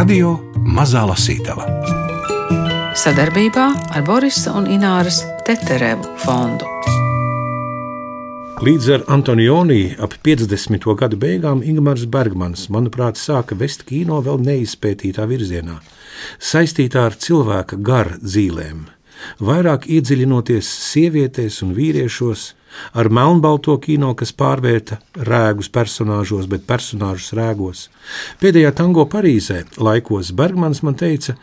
Radio 0.00 0.30
Mazā 0.64 1.02
Lasītava 1.04 1.66
sadarbībā 2.96 3.64
ar 3.92 4.04
Borisa 4.06 4.54
un 4.56 4.64
Ināras 4.72 5.18
Teterevu 5.44 6.14
fondu. 6.22 6.64
Līdz 8.64 8.86
ar 8.94 9.04
Antonioni 9.12 9.90
ap 10.00 10.14
50. 10.24 10.86
gadu 11.02 11.18
beigām 11.20 11.60
Ingūns 11.60 12.06
Bergmans, 12.14 12.70
manuprāt, 12.72 13.20
sāka 13.20 13.58
vest 13.60 13.84
kino 13.90 14.22
vēl 14.24 14.40
neizpētītā 14.46 15.26
virzienā, 15.28 15.76
saistītā 16.38 17.04
ar 17.10 17.18
cilvēka 17.20 17.76
garu 17.84 18.16
dzīvēm, 18.24 18.86
vairāk 19.50 19.84
iedziļinoties 19.84 20.72
sievietēs 20.94 21.60
un 21.66 21.76
vīriešos, 21.76 22.54
ar 22.92 23.10
melnbalto 23.12 23.76
kino, 23.82 24.12
kas 24.18 24.32
pārvērta 24.36 25.00
rēgus 25.26 25.70
personāžos, 25.72 26.48
bet 26.50 26.66
personāžus 26.68 27.34
rēgos. 27.36 27.88
Pēdējā 28.42 28.72
tango 28.76 29.06
Parīzē 29.10 29.64
laikos 29.78 30.32
Bergmans 30.36 30.82
man 30.86 30.96
teica, 31.00 31.36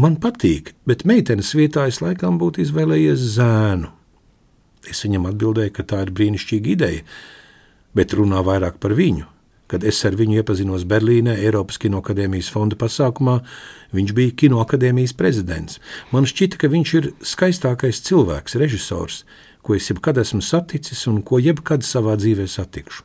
man 0.00 0.18
patīk, 0.22 0.74
bet 0.86 1.06
meitenes 1.08 1.54
vietā 1.54 1.88
es 1.90 2.00
laikam 2.04 2.38
būtu 2.40 2.64
izvēlējies 2.64 3.28
zēnu. 3.36 3.92
Es 4.90 5.04
viņam 5.06 5.30
atbildēju, 5.30 5.72
ka 5.72 5.86
tā 5.88 6.02
ir 6.04 6.12
brīnišķīga 6.16 6.74
ideja, 6.74 7.04
bet 7.96 8.12
runā 8.16 8.42
vairāk 8.44 8.80
par 8.82 8.96
viņu. 8.96 9.30
Kad 9.70 9.84
es 9.88 9.96
ar 10.04 10.12
viņu 10.12 10.36
iepazinos 10.42 10.84
Berlīnē, 10.84 11.38
Eiropas 11.40 11.78
Kinoakadēmijas 11.80 12.50
fonda 12.52 12.76
pasākumā, 12.76 13.38
viņš 13.96 14.12
bija 14.16 14.34
Kinoakadēmijas 14.42 15.16
prezidents. 15.16 15.80
Man 16.12 16.28
šķita, 16.28 16.60
ka 16.60 16.68
viņš 16.68 16.92
ir 17.00 17.08
skaistākais 17.24 18.02
cilvēks, 18.04 18.58
režisors, 18.60 19.22
ko 19.64 19.76
es 19.78 19.88
jebkad 19.90 20.20
esmu 20.20 20.42
saticis 20.44 21.06
un 21.10 21.22
ko 21.26 21.40
jebkad 21.40 21.86
savā 21.86 22.18
dzīvē 22.20 22.46
satikšu. 22.50 23.02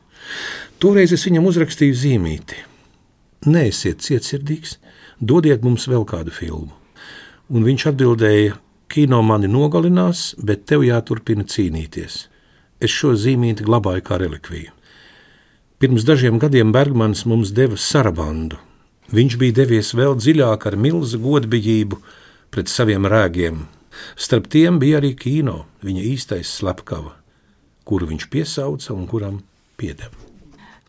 Toreiz 0.83 1.13
es 1.15 1.23
viņam 1.27 1.47
uzrakstīju 1.49 1.95
zīmīti: 1.95 2.59
Neesiet 3.47 4.03
cietsirdīgs, 4.03 4.77
dodiet 5.19 5.63
mums 5.63 5.87
vēl 5.87 6.03
kādu 6.07 6.35
filmu. 6.35 6.73
Un 7.49 7.63
viņš 7.65 7.87
atbildēja, 7.93 8.57
Kino 8.89 9.21
mani 9.21 9.45
nogalinās, 9.45 10.33
bet 10.41 10.63
tev 10.65 10.81
jāturpina 10.81 11.43
cīnīties. 11.45 12.23
Es 12.81 12.89
šo 12.89 13.13
zīmīti 13.13 13.67
glabāju 13.67 14.01
kā 14.07 14.17
relikviju. 14.17 14.71
Pirms 15.79 16.03
dažiem 16.07 16.39
gadiem 16.41 16.73
Bergmans 16.73 17.21
mums 17.29 17.53
deva 17.55 17.77
sarabandu. 17.77 18.57
Viņš 19.13 19.35
bija 19.41 19.59
devies 19.61 19.93
vēl 19.93 20.17
dziļāk 20.17 20.65
ar 20.67 20.75
milzu 20.75 21.21
godbijību 21.21 22.01
pret 22.49 22.67
saviem 22.67 23.05
rēgiem. 23.05 23.61
Starp 24.15 24.49
tiem 24.51 24.79
bija 24.81 25.01
arī 25.01 25.13
kino, 25.17 25.63
viņa 25.85 26.07
īstais 26.13 26.55
slepkava, 26.59 27.15
kuru 27.87 28.09
viņš 28.13 28.29
piesauca 28.31 28.95
un 28.95 29.07
kuram 29.09 29.43
piedeva. 29.79 30.28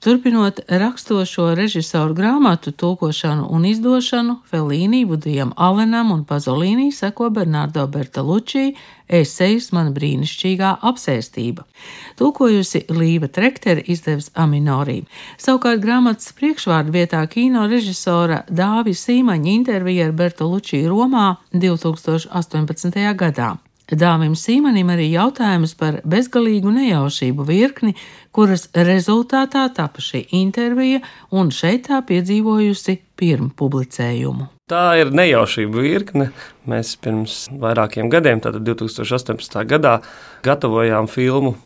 Turpinot 0.01 0.61
rakstošo 0.69 1.55
režisoru 1.55 2.15
grāmatu 2.15 2.73
tulkošanu 2.73 3.49
un 3.53 3.67
izdošanu, 3.69 4.39
Felīnī, 4.49 5.03
Budijam 5.05 5.53
Alenam 5.57 6.15
un 6.15 6.23
Pazolīnī 6.25 6.87
seko 6.89 7.29
Bernardo 7.31 7.85
Bertalucci 7.87 8.73
esejas 9.09 9.69
Mana 9.77 9.93
brīnišķīgā 9.93 10.73
apsēstība. 10.89 11.69
Tulkojusi 12.17 12.87
Līva 12.89 13.29
Trekteri 13.29 13.85
izdevis 13.93 14.33
Aminorī. 14.33 15.03
Savukārt 15.37 15.85
grāmatas 15.85 16.33
priekšvārdu 16.33 16.97
vietā 16.97 17.21
kino 17.29 17.69
režisora 17.69 18.47
Dāvi 18.49 18.97
Sīmaņa 18.97 19.53
intervija 19.53 20.09
ar 20.09 20.17
Bertalucci 20.17 20.87
Romā 20.89 21.35
2018. 21.53 23.05
gadā. 23.21 23.59
Dāvim 23.91 24.37
Sīmanim 24.39 24.91
arī 24.93 25.09
jautājums 25.11 25.73
par 25.79 25.99
bezgalīgu 26.07 26.71
nejaušību 26.77 27.47
virkni, 27.49 27.97
kuras 28.31 28.69
rezultātā 28.75 29.65
tapa 29.75 30.03
šī 30.05 30.23
intervija, 30.39 31.01
un 31.35 31.51
šeit 31.51 31.89
tā 31.89 31.99
piedzīvojusi 32.07 32.99
pirmu 33.19 33.51
publicējumu. 33.59 34.47
Tā 34.71 34.85
ir 35.01 35.11
nejaušība 35.11 35.83
virkne. 35.83 36.29
Mēs 36.71 36.95
pirms 37.03 37.49
vairākiem 37.51 38.11
gadiem, 38.13 38.39
tātad 38.45 38.63
2018. 38.69 39.59
gadā, 39.67 39.99
gatavojām 40.47 41.11
filmu 41.11 41.57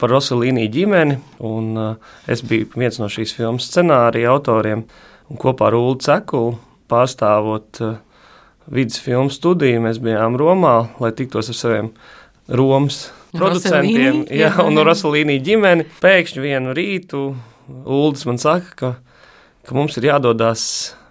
par 0.00 0.14
Rosalīnu 0.14 0.64
ģimeni, 0.72 1.18
un 1.44 1.72
uh, 1.76 2.12
es 2.24 2.40
biju 2.40 2.70
viens 2.80 2.96
no 3.02 3.10
šīs 3.12 3.34
filmas 3.36 3.68
scenārija 3.68 4.32
autoriem, 4.32 4.86
kopā 5.36 5.68
ar 5.68 5.76
Ulu 5.76 5.98
Cekulu 6.00 6.54
pārstāvot 6.88 7.82
uh, 7.84 7.98
vidus 8.66 9.00
filmu 9.02 9.32
studiju. 9.32 9.84
Mēs 9.86 10.00
bijām 10.02 10.38
Romā, 10.40 10.74
lai 11.02 11.12
tiktos 11.16 11.50
ar 11.52 11.58
saviem 11.58 11.90
Romas 12.50 13.08
producentiem 13.32 14.24
jā, 14.26 14.48
jā, 14.48 14.52
un 14.64 14.80
Rosalīnī 14.84 15.38
ģimeni. 15.44 15.86
Pēkšņi 16.02 16.44
vienu 16.44 16.74
rītu 16.76 17.28
Uldis 17.86 18.26
man 18.26 18.40
saka, 18.42 18.74
ka, 18.74 18.94
ka 19.66 19.76
mums 19.76 19.98
ir 20.00 20.08
jādodas 20.10 20.64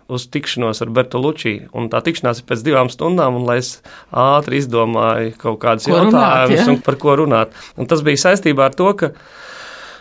uz 0.10 0.26
tikšanos 0.34 0.82
ar 0.84 0.92
Bertolucci. 0.94 1.56
Un 1.78 1.88
tā 1.92 2.02
tikšanās 2.04 2.42
ir 2.42 2.48
pēc 2.50 2.64
divām 2.66 2.90
stundām, 2.92 3.38
un 3.40 3.46
lai 3.48 3.60
es 3.62 3.76
ātri 4.10 4.60
izdomāju 4.60 5.36
kaut 5.40 5.60
kādus 5.62 5.88
jautājumus, 5.92 6.82
par 6.86 6.98
ko 7.02 7.16
runāt. 7.22 7.54
Un 7.80 7.90
tas 7.90 8.02
bija 8.06 8.26
saistībā 8.26 8.70
ar 8.70 8.78
to, 8.78 8.90
ka 8.98 9.14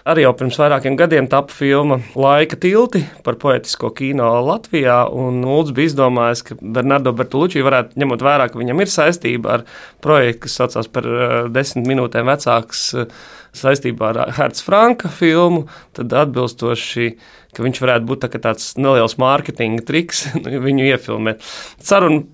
Arī 0.09 0.23
jau 0.25 0.31
pirms 0.39 0.57
vairākiem 0.57 0.95
gadiem 0.97 1.27
tapu 1.29 1.53
filma 1.53 1.99
Laika 2.17 2.57
tilti 2.57 3.03
par 3.27 3.37
poetisko 3.41 3.91
kino 3.93 4.31
Latvijā. 4.47 5.03
Ulds 5.13 5.75
bija 5.77 5.91
izdomājis, 5.91 6.45
ka 6.47 6.57
Bernardo 6.63 7.13
Bertolucci 7.17 7.61
varētu, 7.67 7.99
ņemot 8.01 8.25
vērā, 8.25 8.47
ka 8.49 8.57
viņam 8.57 8.81
ir 8.81 8.93
saistība 8.93 9.59
ar 9.59 9.67
projektu, 10.05 10.47
kas 10.47 10.57
saucās 10.63 10.89
par 10.95 11.11
uh, 11.11 11.37
desmit 11.53 11.91
minūtēm 11.91 12.33
vecāks. 12.33 12.87
Uh, 12.97 13.37
saistībā 13.59 14.13
ar 14.13 14.33
Hertz 14.37 14.61
Franka 14.65 15.09
filmu, 15.13 15.67
tad 15.97 16.13
atbilstoši, 16.23 17.09
ka 17.57 17.65
viņš 17.65 17.81
varētu 17.85 18.09
būt 18.09 18.25
tā 18.25 18.41
tāds 18.41 18.75
neliels 18.81 19.17
mārketinga 19.21 19.85
triks, 19.89 20.27
viņu 20.69 20.91
iefilmēt. 20.93 21.45
Saruna 21.85 22.25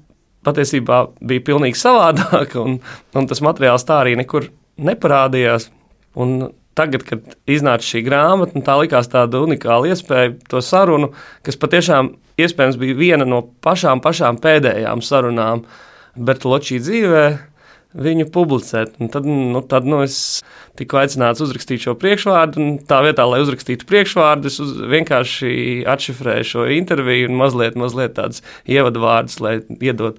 patiesībā 0.45 1.07
bija 1.25 1.47
pilnīgi 1.47 1.81
savādāka, 1.81 2.61
un, 2.61 2.79
un 3.17 3.31
tas 3.31 3.43
materiāls 3.45 3.87
tā 3.89 4.03
arī 4.03 4.19
nekur 4.21 4.51
neparādījās. 4.85 5.71
Un 6.21 6.53
tagad, 6.79 7.07
kad 7.07 7.35
iznāca 7.51 7.87
šī 7.87 8.05
grāmata, 8.07 8.61
tā 8.65 8.77
likās 8.81 9.11
tāda 9.13 9.43
unikāla 9.45 9.93
iespēja 9.95 10.35
to 10.51 10.63
sarunu, 10.65 11.13
kas 11.47 11.59
patiešām 11.61 12.15
iespējams 12.41 12.79
bija 12.81 12.99
viena 12.99 13.27
no 13.29 13.43
pašām, 13.65 14.03
pašām 14.05 14.41
pēdējām 14.43 15.03
sarunām 15.05 15.65
Bertoločī 16.15 16.81
dzīvē. 16.83 17.27
Viņu 17.95 18.25
publicēt. 18.35 18.97
Un 18.99 19.07
tad, 19.07 19.27
nu, 19.27 19.61
tad 19.71 19.85
nu, 19.87 20.01
es 20.03 20.43
tiku 20.75 20.99
aicināts 20.99 21.43
uzrakstīt 21.45 21.85
šo 21.85 21.93
priekšvārdu. 21.95 22.65
Tā 22.91 22.99
vietā, 23.07 23.23
lai 23.31 23.39
uzrakstītu 23.45 23.87
priekšvārdu, 23.87 24.51
es 24.51 24.59
uz, 24.63 24.73
vienkārši 24.91 25.53
atšifrēju 25.93 26.49
šo 26.51 26.67
interviju 26.75 27.31
un 27.31 27.39
mazliet, 27.39 27.79
mazliet 27.79 28.17
tādus 28.19 28.43
ievadvārdus, 28.67 29.39
lai 29.39 29.55
iedot 29.79 30.19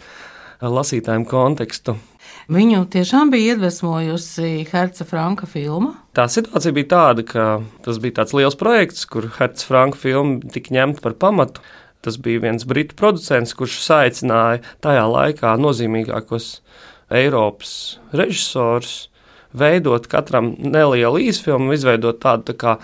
lasītājiem 0.64 1.28
kontekstu. 1.28 1.98
Viņu 2.46 2.84
tiešām 2.94 3.32
bija 3.34 3.56
iedvesmojusi 3.56 4.68
Herca 4.70 5.06
Franka 5.10 5.48
filma. 5.50 5.96
Tā 6.14 6.28
situācija 6.30 6.76
bija 6.76 6.92
tāda, 6.92 7.24
ka 7.26 7.46
tas 7.86 7.98
bija 8.02 8.20
tāds 8.20 8.36
liels 8.38 8.58
projekts, 8.60 9.08
kur 9.10 9.26
Herca 9.40 9.66
Franka 9.66 9.98
filma 9.98 10.54
tika 10.54 10.76
ņemta 10.76 11.02
par 11.02 11.16
pamatu. 11.18 11.64
Tas 12.06 12.20
bija 12.22 12.44
viens 12.44 12.68
britu 12.70 12.94
producents, 13.00 13.56
kurš 13.58 13.80
saicināja 13.82 14.62
tajā 14.86 15.08
laikā 15.10 15.56
nozīmīgākos 15.58 16.60
Eiropas 17.10 17.98
režisorus 18.14 19.08
veidot 19.56 20.06
katram 20.12 20.54
nelielu 20.62 21.24
īsfilmu, 21.26 21.74
izveidot 21.74 22.22
tādu 22.22 22.52
tā 22.52 22.58
kā 22.62 22.76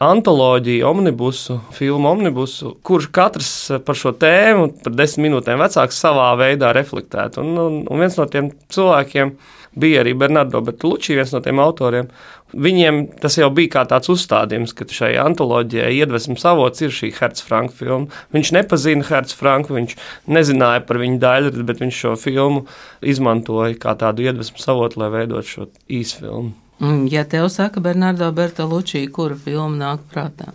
antoloģiju, 0.00 0.86
omnibusu, 0.88 1.58
filmu 1.76 2.08
omnibusu, 2.08 2.72
kurš 2.82 3.10
katrs 3.12 3.52
par 3.84 3.98
šo 4.00 4.14
tēmu, 4.16 4.70
par 4.80 4.94
desmit 4.96 5.26
minūtēm 5.28 5.60
vecāks, 5.60 5.98
savā 6.00 6.30
veidā 6.40 6.72
reflektētu. 6.72 7.42
Un, 7.44 7.58
un, 7.60 7.80
un 7.84 8.00
viens 8.00 8.16
no 8.16 8.24
tiem 8.32 8.48
cilvēkiem 8.72 9.34
bija 9.80 10.00
arī 10.00 10.14
Bernardo 10.18 10.62
Bertolucci, 10.64 11.18
viens 11.18 11.34
no 11.36 11.42
tiem 11.44 11.60
autoriem. 11.60 12.08
Viņiem 12.56 13.02
tas 13.20 13.36
jau 13.38 13.50
bija 13.54 13.74
kā 13.76 13.82
tāds 13.92 14.08
uzstādījums, 14.10 14.72
ka 14.74 14.88
šai 14.88 15.12
antoloģijai 15.20 15.92
iedvesmas 16.00 16.48
avots 16.48 16.80
ir 16.80 16.96
šī 16.96 17.12
Hertz 17.20 17.44
Franka 17.44 17.76
filma. 17.82 18.08
Viņš 18.32 18.54
nepazina 18.56 19.06
Hertz 19.06 19.36
Franku, 19.36 19.76
viņš 19.76 19.94
nezināja 20.32 20.80
par 20.88 21.02
viņu 21.04 21.20
daļu, 21.20 21.52
bet 21.68 21.84
viņš 21.84 22.00
šo 22.06 22.16
filmu 22.24 22.64
izmantoja 23.04 23.76
kā 23.84 23.94
tādu 24.00 24.24
iedvesmas 24.24 24.66
avotu, 24.72 25.04
lai 25.04 25.12
veidotu 25.20 25.52
šo 25.52 25.70
īsfilmu. 26.00 26.56
Mm, 26.80 27.06
ja 27.12 27.24
tev 27.28 27.48
saka 27.52 27.80
Bernardo 27.80 28.30
Bertolucci, 28.32 29.02
kura 29.12 29.36
filma 29.36 29.76
nāk 29.76 30.06
prātā? 30.12 30.54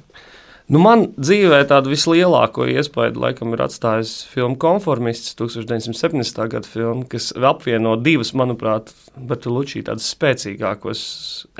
Nu, 0.66 0.80
man 0.82 1.04
dzīvē 1.14 1.60
tādu 1.70 1.92
vislielāko 1.92 2.66
iespaidu 2.74 3.22
laikam 3.22 3.52
ir 3.54 3.62
atstājis 3.68 4.16
filmu 4.32 4.58
Konformists, 4.58 5.36
1970. 5.38 6.40
gada 6.50 6.66
filma, 6.66 7.06
kas 7.10 7.30
apvieno 7.38 7.94
divus, 8.02 8.34
manuprāt, 8.34 8.90
Bertolucci 9.14 9.84
tādus 9.86 10.08
spēcīgākos 10.16 11.04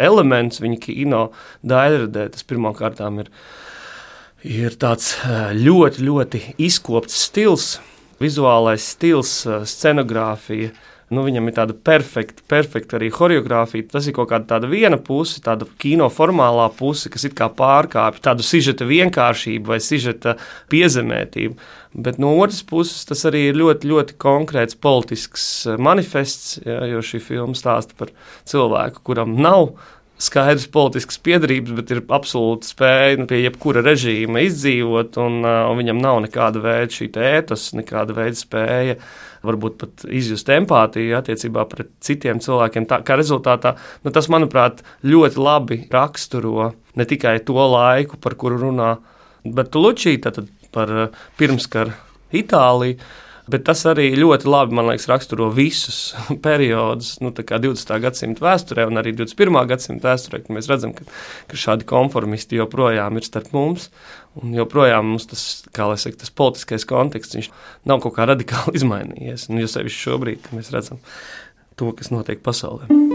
elementus 0.02 0.64
viņa 0.66 0.80
kino 0.88 1.22
daļradē. 1.62 2.26
Tas 2.34 2.50
pirmkārt 2.50 3.04
ir, 3.22 3.30
ir 4.42 4.80
tāds 4.82 5.14
ļoti, 5.54 6.08
ļoti 6.10 6.44
izkopts 6.66 7.22
stils, 7.28 7.76
vizuālais 8.18 8.90
stils, 8.96 9.38
scenogrāfija 9.70 10.74
Nu, 11.14 11.22
viņam 11.22 11.52
ir 11.52 11.54
tāda 11.54 11.76
perfekta, 11.86 12.42
perfekta 12.50 12.98
arī 12.98 13.12
choreogrāfija. 13.14 13.92
Tas 13.92 14.08
ir 14.10 14.16
kaut 14.18 14.32
kāda 14.32 14.56
tāda 14.56 14.70
viena 14.72 14.98
puse, 14.98 15.38
tāda 15.46 15.68
kino 15.82 16.08
formālā 16.10 16.66
puse, 16.74 17.12
kas 17.14 17.28
it 17.30 17.36
kā 17.38 17.46
pārkāpj 17.54 18.24
tādu 18.26 18.46
sižeta 18.46 18.88
vienkāršību 18.90 19.70
vai 19.70 19.78
sižeta 19.86 20.34
piezemētību. 20.74 21.60
Bet 21.96 22.18
no 22.20 22.34
otras 22.42 22.64
puses, 22.68 23.06
tas 23.08 23.22
arī 23.30 23.46
ir 23.52 23.60
ļoti, 23.60 23.88
ļoti 23.92 24.18
konkrēts 24.20 24.76
politisks 24.82 25.46
eh, 25.70 25.78
manifests, 25.78 26.58
ja, 26.66 26.82
jo 26.90 27.06
šī 27.06 27.22
filma 27.24 27.56
stāsta 27.56 27.96
par 28.00 28.10
cilvēku, 28.50 29.06
kuram 29.06 29.38
nav 29.38 29.76
skaidrs 30.22 30.68
politisks 30.72 31.18
piedarības, 31.24 31.74
bet 31.76 31.92
ir 31.92 32.02
absolūta 32.16 32.68
spēja 32.70 33.20
nu, 33.20 33.28
pie 33.30 33.42
jebkura 33.42 33.84
režīma 33.84 34.46
izdzīvot, 34.48 35.18
un, 35.20 35.42
uh, 35.44 35.66
un 35.70 35.80
viņam 35.82 36.00
nav 36.02 36.22
nekāda 36.24 36.62
veida 36.64 36.92
šī 36.96 37.10
ētas, 37.20 37.74
nekāda 37.76 38.16
veida 38.16 38.40
spēja, 38.40 38.96
varbūt 39.48 39.78
pat 39.82 40.06
izjust 40.10 40.50
empātiju 40.54 41.18
attiecībā 41.20 41.66
pret 41.72 41.92
citiem 42.06 42.42
cilvēkiem. 42.44 42.88
Tā, 42.90 43.02
kā 43.06 43.18
rezultātā 43.20 43.76
nu, 44.06 44.14
tas, 44.16 44.30
manuprāt, 44.34 44.84
ļoti 45.06 45.42
labi 45.42 45.82
raksturo 45.94 46.72
ne 46.96 47.08
tikai 47.08 47.38
to 47.46 47.58
laiku, 47.60 48.20
par 48.22 48.38
kuru 48.40 48.62
runā, 48.68 48.96
bet 49.46 49.76
tātad 50.24 50.50
par 50.76 50.92
uh, 50.92 51.22
pirmskara 51.40 51.96
Itāliju 52.36 52.98
Bet 53.52 53.66
tas 53.68 53.84
arī 53.86 54.08
ļoti 54.18 54.50
labi, 54.50 54.74
man 54.74 54.88
liekas, 54.90 55.06
raksturo 55.12 55.52
visus 55.54 56.16
periodus, 56.46 57.16
nu, 57.22 57.30
20. 57.36 57.94
gadsimta 58.02 58.46
vēsturē 58.46 58.88
un 58.90 59.02
arī 59.02 59.14
21. 59.18 59.60
gadsimta 59.70 60.10
vēsturē, 60.10 60.42
kad 60.42 60.56
mēs 60.58 60.70
redzam, 60.72 60.96
ka, 60.98 61.06
ka 61.52 61.60
šādi 61.62 61.86
konformisti 61.90 62.58
joprojām 62.58 63.20
ir 63.20 63.28
starp 63.28 63.54
mums. 63.56 63.92
Un 64.42 64.56
joprojām 64.58 65.14
mums 65.14 65.30
tas, 65.32 65.46
kā 65.76 65.86
lai 65.88 66.00
saka, 66.02 66.24
tas 66.26 66.34
politiskais 66.34 66.88
konteksts 66.90 67.52
nav 67.88 68.02
kaut 68.04 68.18
kā 68.18 68.26
radikāli 68.28 68.76
izmainījies. 68.82 69.50
Un, 69.52 69.62
jo 69.62 69.70
sevišķi 69.72 70.08
šobrīd, 70.10 70.42
kad 70.48 70.58
mēs 70.58 70.74
redzam 70.74 71.04
to, 71.78 71.94
kas 71.94 72.12
notiek 72.12 72.42
pasaulē. 72.44 73.15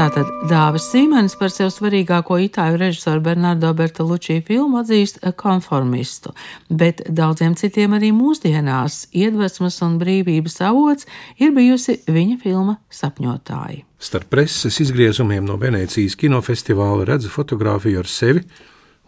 Tātad 0.00 0.30
Dāvis 0.48 0.86
Sīmenis 0.88 1.34
par 1.36 1.50
sev 1.52 1.68
svarīgāko 1.74 2.38
itāļu 2.40 2.78
režisoru 2.80 3.20
Bernardo 3.20 3.68
Bertolucci 3.76 4.38
filmu 4.46 4.78
atzīst 4.80 5.18
konformistu, 5.36 6.30
bet 6.72 7.02
daudziem 7.04 7.52
citiem 7.60 7.92
arī 7.98 8.08
mūsdienās 8.16 9.10
iedvesmas 9.12 9.76
un 9.84 9.98
brīvības 10.00 10.56
avots 10.70 11.04
ir 11.36 11.52
bijusi 11.52 11.98
viņa 12.08 12.38
filma 12.40 12.78
Sapņotāji. 12.96 13.82
Starp 14.00 14.30
preses 14.32 14.80
izgriezumiem 14.80 15.44
no 15.44 15.58
Venecijas 15.60 16.16
kinofestivāla 16.16 17.04
redzu 17.10 17.28
fotografiju 17.34 18.00
ar 18.00 18.08
sevi 18.08 18.46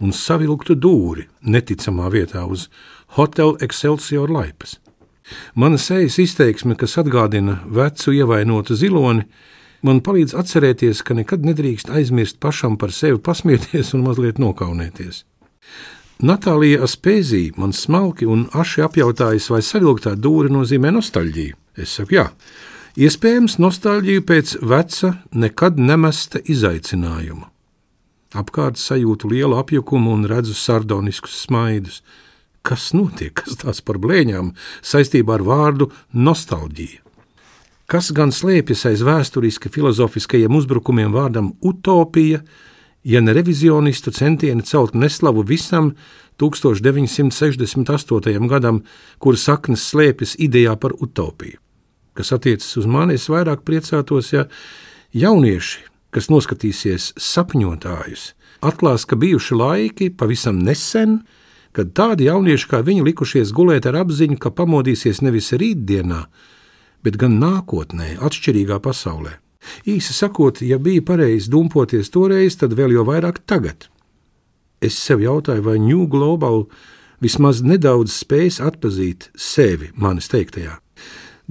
un 0.05 0.13
savilktu 0.13 0.77
dūri 0.77 1.25
neticamā 1.41 2.11
vietā 2.13 2.45
uz 2.45 2.67
Hotel 3.17 3.57
Excelsior 3.65 4.29
laipas. 4.29 4.77
Mana 5.55 5.81
sejas 5.81 6.21
izteiksme, 6.21 6.77
kas 6.77 6.99
atgādina 7.01 7.63
vecu 7.65 8.13
ievainotu 8.13 8.77
ziloni, 8.77 9.25
man 9.83 10.01
palīdz 10.05 10.35
atcerēties, 10.39 11.03
ka 11.07 11.15
nekad 11.19 11.45
nedrīkst 11.47 11.91
aizmirst 11.91 12.41
pašam 12.43 12.79
par 12.79 12.95
sevi 12.95 13.19
pasmieties 13.19 13.93
un 13.97 14.07
mazliet 14.07 14.41
nokaunēties. 14.43 15.25
Natālija 16.23 16.85
Aspēzija 16.87 17.57
man 17.59 17.73
smalki 17.75 18.29
un 18.31 18.45
aši 18.55 18.85
apjautājas, 18.87 19.49
vai 19.51 19.63
savilktā 19.67 20.15
dūri 20.15 20.53
nozīmē 20.55 20.93
nostalģiju. 20.95 21.57
Es 21.83 21.97
saku, 21.99 22.15
jā, 22.21 22.27
iespējams, 22.95 23.57
nostalģiju 23.59 24.23
pēc 24.29 24.59
veca, 24.63 25.17
nekad 25.35 25.81
nemesta 25.83 26.39
izaicinājuma. 26.39 27.49
Apkārt 28.39 28.79
sajūtu 28.81 29.29
lielu 29.33 29.59
apjukumu 29.59 30.13
un 30.15 30.29
redzu 30.31 30.55
sardoniskus 30.57 31.43
smaidus. 31.43 32.01
Kas 32.63 32.93
notiek, 32.95 33.35
kas 33.43 33.59
tās 33.61 33.83
par 33.85 33.99
blēņām 34.01 34.55
saistībā 34.87 35.41
ar 35.41 35.45
vārdu 35.49 35.91
nostalģija? 36.15 37.03
Kas 37.93 38.07
gan 38.17 38.31
slēpjas 38.33 38.87
aiz 38.89 39.03
vēsturiski 39.05 39.69
filozofiskajiem 39.69 40.55
uzbrukumiem 40.57 41.13
vārdam 41.13 41.53
utopija, 41.61 42.41
ja 43.05 43.21
ne 43.21 43.37
revizionistu 43.37 44.09
centieni 44.17 44.65
celt 44.65 44.97
neslavu 44.97 45.45
visam 45.45 45.93
1968. 46.41 48.49
gadam, 48.49 48.81
kur 49.21 49.37
saknes 49.37 49.85
slēpjas 49.91 50.41
idejā 50.41 50.73
par 50.81 50.97
utopiju? 51.05 51.61
Kas 52.17 52.33
attiecas 52.33 52.73
uz 52.81 52.89
mani, 52.89 53.21
es 53.21 53.29
vairāk 53.29 53.61
priecātos, 53.69 54.33
ja 54.33 54.49
jaunieši, 55.13 55.85
kas 56.17 56.33
noskatīsies 56.33 57.13
sapņotājus, 57.21 58.33
atklās, 58.65 59.05
ka 59.05 59.21
bijuši 59.21 59.53
laiki 59.61 60.09
pavisam 60.17 60.65
nesen, 60.65 61.29
kad 61.77 61.93
tādi 61.93 62.25
jaunieši 62.31 62.73
kā 62.73 62.81
viņi 62.89 63.05
likušies 63.11 63.53
gulēt 63.53 63.85
ar 63.85 64.01
apziņu, 64.07 64.41
ka 64.41 64.49
pamodīsies 64.49 65.21
nevis 65.21 65.53
rītdienā, 65.53 66.25
bet 67.03 67.19
gan 67.21 67.39
nākotnē, 67.43 68.17
atšķirīgā 68.23 68.79
pasaulē. 68.83 69.39
Īsi 69.87 70.15
sakot, 70.15 70.63
ja 70.63 70.79
bija 70.83 71.03
pareizi 71.07 71.51
dumpoties 71.51 72.11
toreiz, 72.11 72.57
tad 72.59 72.75
vēl 72.79 72.97
jau 72.97 73.07
vairāk 73.07 73.43
tagad. 73.47 73.89
Es 74.83 74.97
sev 74.99 75.23
jautāju, 75.23 75.63
vai 75.63 75.79
New 75.79 76.09
Global 76.11 76.67
vismaz 77.23 77.63
nedaudz 77.63 78.15
spējas 78.25 78.59
atpazīt 78.65 79.31
sevi 79.39 79.93
manis 79.95 80.27
teiktajā. 80.33 80.81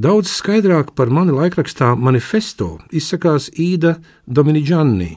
Daudz 0.02 0.32
skaidrāk 0.34 0.94
par 0.96 1.12
mani 1.12 1.34
laikrakstā 1.36 1.94
manifesto 2.00 2.78
izsakās 2.96 3.50
Īda 3.60 3.98
Dominiģanni, 4.26 5.12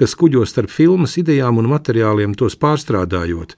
kas 0.00 0.16
kuģo 0.18 0.44
starp 0.48 0.72
filmas 0.72 1.16
idejām 1.20 1.60
un 1.60 1.68
materiāliem 1.70 2.34
tos 2.36 2.56
pārstrādājot, 2.60 3.54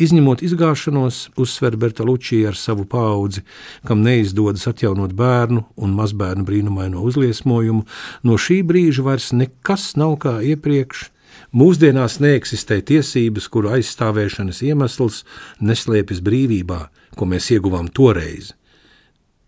Izņemot 0.00 0.42
izgāšanos, 0.46 1.28
uzsver 1.40 1.76
Bertalučī 1.80 2.42
ar 2.48 2.56
savu 2.58 2.86
paudzi, 2.88 3.44
kam 3.86 4.02
neizdodas 4.06 4.66
atjaunot 4.70 5.14
bērnu 5.16 5.64
un 5.76 5.94
mazbērnu 5.98 6.46
brīnumaino 6.48 7.04
uzliesmojumu, 7.06 7.86
no 8.22 8.38
šī 8.38 8.60
brīža 8.66 9.06
vairs 9.06 9.30
nekas 9.36 9.94
nav 10.00 10.18
kā 10.24 10.38
iepriekš. 10.52 11.08
Mūsdienās 11.56 12.18
neeksistē 12.22 12.80
tiesības, 12.86 13.48
kuru 13.50 13.72
aizstāvēšanas 13.76 14.62
iemesls 14.66 15.22
neslēpjas 15.62 16.20
brīvībā, 16.26 16.80
ko 17.18 17.26
mēs 17.26 17.50
ieguvām 17.54 17.88
toreiz, 17.94 18.52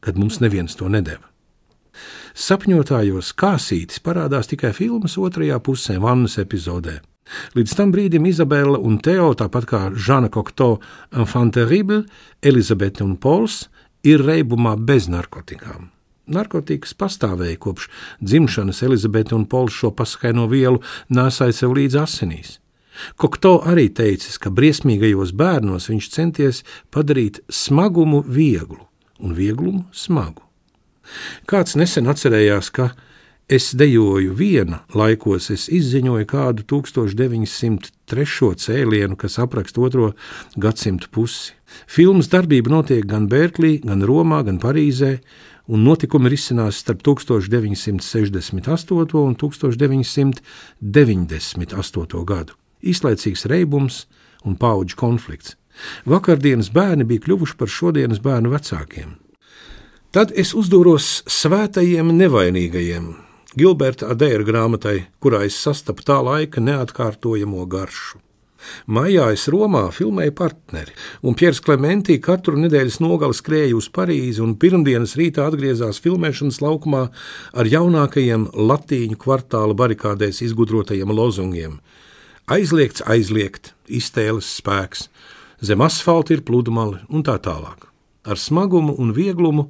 kad 0.02 0.18
mums 0.18 0.40
neviens 0.42 0.74
to 0.78 0.90
nedeva. 0.90 1.28
Sapņotājos 2.32 3.34
kāsītis 3.36 4.00
parādās 4.00 4.48
tikai 4.48 4.72
filmas 4.72 5.18
otrajā 5.20 5.58
pusē, 5.60 5.98
vannas 6.00 6.38
epizodē. 6.40 7.00
Līdz 7.56 7.74
tam 7.78 7.92
brīdim 7.94 8.26
Izabela 8.28 8.78
un 8.78 8.98
Teo, 9.02 9.32
tāpat 9.38 9.66
kā 9.68 9.80
Žana 9.94 10.30
Kokto, 10.32 10.76
Enfant 11.14 11.54
terrible, 11.54 12.02
Elizabete 12.42 13.04
un 13.04 13.16
Pols, 13.16 13.66
ir 14.04 14.24
reibumā 14.26 14.74
bez 14.76 15.08
narkotikām. 15.12 15.90
Narkotikas 16.32 16.94
pastāvēja 16.94 17.58
kopš 17.62 17.88
dzimšanas 18.22 18.82
Elizabete 18.86 19.34
un 19.34 19.46
Pols 19.50 19.74
šo 19.74 19.90
paskaino 19.96 20.46
vielu 20.50 20.82
nesāja 21.10 21.62
sev 21.62 21.74
līdz 21.78 21.98
asinīs. 22.02 22.58
Kokto 23.16 23.56
arī 23.66 23.88
teicis, 23.88 24.36
ka 24.38 24.52
briesmīgajos 24.52 25.32
bērnos 25.36 25.88
viņš 25.90 26.08
centies 26.12 26.62
padarīt 26.92 27.40
smagumu 27.48 28.22
vieglu 28.26 28.82
un 29.22 29.34
vieglumu 29.34 29.86
smagu. 29.96 30.44
Kāds 31.48 31.74
nesen 31.78 32.10
atcerējās, 32.10 32.70
ka 32.70 32.92
Es 33.49 33.75
dejoju 33.75 34.34
viena, 34.38 34.84
laikos 34.94 35.50
es 35.50 35.68
izziņoju 35.68 36.26
kādu 36.30 36.62
1903. 36.70 38.54
cēlienu, 38.62 39.16
kas 39.18 39.38
apraksta 39.42 39.80
otro 39.82 40.12
gadsimtu 40.56 41.08
pusi. 41.11 41.52
Filmas 41.87 42.28
darbība 42.30 42.70
notiek 42.70 43.06
gan 43.08 43.28
Berklī, 43.28 43.80
gan 43.82 44.02
Romā, 44.06 44.42
gan 44.46 44.58
Parīzē, 44.62 45.18
un 45.66 45.84
notikumi 45.84 46.28
risinās 46.32 46.76
starp 46.84 47.02
1968 47.02 49.18
un 49.18 49.37
1998 49.37 52.25
gadu. 52.25 52.52
Īslaicīgs 52.82 53.46
reibums 53.50 54.06
un 54.44 54.56
paudžu 54.56 54.96
konflikts. 54.96 55.56
Vakardienas 56.06 56.70
bērni 56.70 57.04
bija 57.08 57.20
kļuvuši 57.26 57.56
par 57.58 57.68
šodienas 57.68 58.20
bērnu 58.22 58.50
vecākiem. 58.52 59.08
Tad 60.12 60.32
es 60.37 60.52
uzdūros 60.52 61.22
svētajiem 61.30 62.12
nevainīgajiem, 62.18 63.31
Gilberta 63.52 64.09
Adēra 64.09 64.47
grāmatai, 64.49 65.09
kurā 65.21 65.42
es 65.44 65.59
sastapu 65.61 66.04
tā 66.09 66.23
laika 66.25 66.61
neatkārtojamo 66.64 67.66
garšu. 67.68 68.23
Maijā 68.87 69.26
es 69.35 69.44
Romā 69.52 69.82
filmēju 69.92 70.32
partneri, 70.38 70.94
un 71.26 71.37
Piers 71.37 71.61
Klimantī 71.61 72.16
katru 72.23 72.56
nedēļas 72.62 73.00
nogali 73.04 73.37
skrēja 73.37 73.76
uz 73.76 73.90
Parīzi 73.92 74.40
un 74.40 74.54
pirmdienas 74.56 75.16
rītā 75.18 75.50
atgriezās 75.50 76.00
filmēšanas 76.00 76.62
laukumā 76.64 77.02
ar 77.52 77.73
jaunākajiem 77.75 78.49
latīņu 78.56 79.21
kvartāla 79.21 79.76
barikādēs 79.76 80.40
izgudrotajiem 80.47 81.12
lozungiem: 81.12 81.80
Aizliegts, 82.49 83.04
aizliegt, 83.04 83.75
iztēles 83.85 84.49
spēks, 84.62 85.11
zem 85.61 85.85
asfalta 85.85 86.38
ir 86.38 86.47
pludmale 86.47 87.02
un 87.11 87.26
tā 87.26 87.37
tālāk. 87.42 87.90
Ar 88.25 88.38
smagumu 88.38 88.94
un 88.97 89.12
vieglumu 89.12 89.68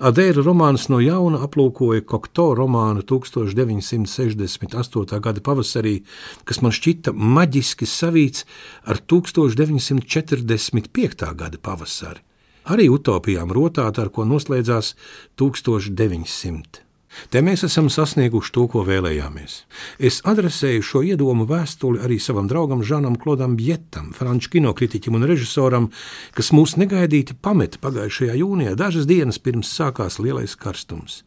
Adēra 0.00 0.40
romāns 0.40 0.86
no 0.88 0.96
jauna 1.04 1.44
aplūkoja 1.44 2.00
Kokto 2.08 2.56
romānu 2.56 3.04
1968. 3.04 5.20
gada 5.20 5.44
pavasarī, 5.44 6.00
kas 6.48 6.64
man 6.64 6.72
šķita 6.72 7.12
maģiski 7.12 7.84
savīts 7.84 8.48
ar 8.88 9.04
1945. 9.04 11.36
gada 11.36 11.60
pavasari. 11.60 12.24
Arī 12.72 12.88
utopijām 12.88 13.52
rotāta, 13.52 14.00
ar 14.00 14.08
ko 14.08 14.24
noslēdzās 14.24 14.96
1900. 15.36 16.89
Te 17.30 17.42
mēs 17.42 17.64
esam 17.66 17.90
sasnieguši 17.90 18.52
to, 18.54 18.66
ko 18.70 18.84
vēlējāmies. 18.86 19.56
Es 19.98 20.20
adresēju 20.26 20.84
šo 20.86 21.02
iedomu 21.06 21.46
vēstuli 21.50 22.02
arī 22.04 22.20
savam 22.22 22.48
draugam 22.50 22.84
Žanam 22.86 23.18
Klodam 23.20 23.56
Bjetam, 23.58 24.12
franču 24.16 24.54
kinokritiķim 24.54 25.18
un 25.18 25.26
režisoram, 25.30 25.90
kas 26.36 26.52
mūs 26.54 26.76
negaidīti 26.80 27.36
pameta 27.42 27.82
pagājušajā 27.82 28.38
jūnijā, 28.40 28.76
dažas 28.78 29.10
dienas 29.10 29.42
pirms 29.42 29.72
sākās 29.74 30.20
lielais 30.22 30.56
karstums. 30.56 31.22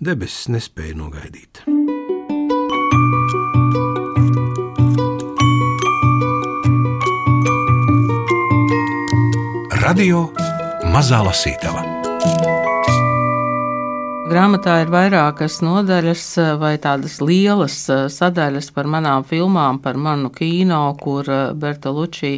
Debesis 0.00 0.48
nespēja 0.48 0.96
nogaidīt. 0.96 1.64
Radio 9.80 10.28
Mazā 10.92 11.20
Lasītava. 11.24 11.99
Grāmatā 14.30 14.76
ir 14.84 14.90
vairākas 14.92 15.56
nodaļas 15.58 16.24
vai 16.60 16.76
tādas 16.78 17.16
lielas 17.18 17.74
eh, 17.90 18.04
sadaļas 18.14 18.68
par 18.76 18.86
manām 18.86 19.24
filmām, 19.26 19.80
par 19.82 19.96
manu 19.98 20.28
kino, 20.30 20.84
kur 21.00 21.26
eh, 21.26 21.40
Berta 21.58 21.90
Lučī 21.90 22.36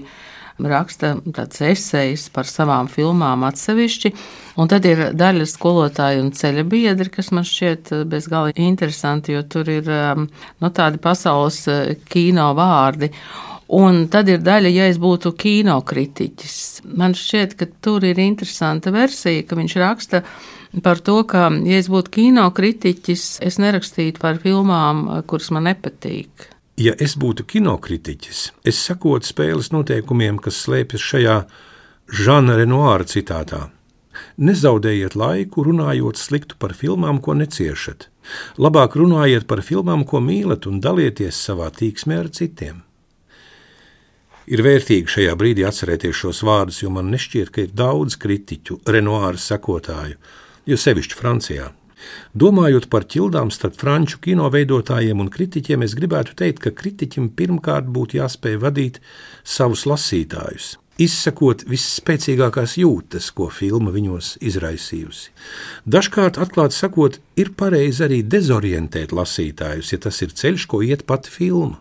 raksta 0.57 1.11
tāds 1.37 1.61
esejs 1.69 2.31
par 2.33 2.49
savām 2.49 2.89
filmām 2.89 3.45
atsevišķi. 3.45 4.13
Un 4.57 4.71
tad 4.73 4.89
ir 4.89 5.03
daļa 5.21 5.45
skolotāju 5.51 6.23
un 6.23 6.31
ceļa 6.39 6.65
biedri, 6.71 7.13
kas 7.13 7.29
man 7.37 7.45
šķiet 7.45 7.93
eh, 7.93 8.07
bezgalīgi 8.09 8.65
interesanti, 8.71 9.37
jo 9.37 9.43
tur 9.53 9.69
ir 9.75 9.91
nu, 9.93 10.71
tādi 10.73 11.03
pasaules 11.03 11.61
kino 12.09 12.47
vārdi. 12.57 13.11
Un 13.77 14.07
tad 14.13 14.33
ir 14.33 14.41
daļa, 14.41 14.73
ja 14.73 14.89
es 14.89 14.97
būtu 15.01 15.35
kinokritiķis. 15.45 16.57
Man 16.97 17.13
šķiet, 17.21 17.53
ka 17.61 17.69
tur 17.85 18.09
ir 18.09 18.25
interesanta 18.25 18.89
versija, 18.97 19.45
ka 19.45 19.61
viņš 19.61 19.79
raksta, 19.85 20.25
ka 20.25 20.53
par 20.81 21.03
to, 21.05 21.19
ka, 21.29 21.51
ja 21.69 21.81
es 21.83 21.91
būtu 21.93 22.15
kino 22.17 22.47
kritiķis, 22.55 23.43
es 23.45 23.61
nerakstītu 23.61 24.23
par 24.23 24.41
filmām, 24.41 25.05
kuras 25.29 25.51
man 25.53 25.69
nepatīk. 25.69 26.49
Ja 26.81 26.95
es 26.97 27.19
būtu 27.21 27.45
kinokritiķis, 27.45 28.41
es 28.65 28.81
sekotu 28.81 29.29
spēles 29.29 29.69
noteikumiem, 29.75 30.41
kas 30.41 30.63
slēpjas 30.65 31.05
šajā 31.05 31.37
Žana 32.13 32.57
Renoāra 32.59 33.05
citātā. 33.09 33.67
Nezaudējiet 34.41 35.15
laiku 35.17 35.65
runājot 35.67 36.21
sliktu 36.21 36.57
par 36.61 36.73
filmām, 36.77 37.21
ko 37.21 37.37
neciešat. 37.37 38.09
Labāk 38.61 38.97
runājiet 38.97 39.47
par 39.49 39.63
filmām, 39.65 40.07
ko 40.09 40.21
mīlat, 40.25 40.67
un 40.69 40.81
dalieties 40.81 41.37
savā 41.37 41.69
tīksmē 41.77 42.19
ar 42.25 42.31
citiem. 42.33 42.83
Ir 44.53 44.63
vērtīgi 44.65 45.13
šajā 45.17 45.35
brīdī 45.39 45.65
atcerēties 45.69 46.19
šos 46.19 46.43
vārdus, 46.47 46.83
jo 46.83 46.91
man 46.91 47.13
nešķiet, 47.13 47.53
ka 47.55 47.67
ir 47.67 47.77
daudz 47.79 48.17
kritiķu, 48.21 48.81
Renoāra 48.89 49.39
sekotāju, 49.39 50.19
jo 50.67 50.79
sevišķi 50.79 51.19
Francijā. 51.19 51.71
Domājot 52.35 52.89
par 52.91 53.07
ķildām 53.07 53.53
starp 53.55 53.77
franču 53.79 54.19
kino 54.23 54.49
veidotājiem 54.51 55.21
un 55.23 55.31
kritiķiem, 55.33 55.85
es 55.87 55.95
gribētu 55.99 56.35
teikt, 56.39 56.63
ka 56.65 56.75
kritiķim 56.75 57.31
pirmkārt 57.39 57.91
būtu 57.95 58.19
jāspēj 58.19 58.59
vadīt 58.63 58.99
savus 59.45 59.85
lasītājus, 59.87 60.73
izsakot 61.03 61.63
visspēcīgākās 61.71 62.77
jūtas, 62.81 63.31
ko 63.37 63.49
filma 63.55 63.95
viņos 63.95 64.35
izraisījusi. 64.43 65.31
Dažkārt, 65.87 66.41
atklāti 66.43 66.79
sakot, 66.79 67.21
ir 67.39 67.55
pareizi 67.59 68.07
arī 68.09 68.21
dezorientēt 68.27 69.15
lasītājus, 69.15 69.95
ja 69.95 70.03
tas 70.03 70.21
ir 70.27 70.35
ceļš, 70.35 70.67
ko 70.67 70.83
iet 70.83 71.07
pati 71.07 71.31
filma. 71.31 71.79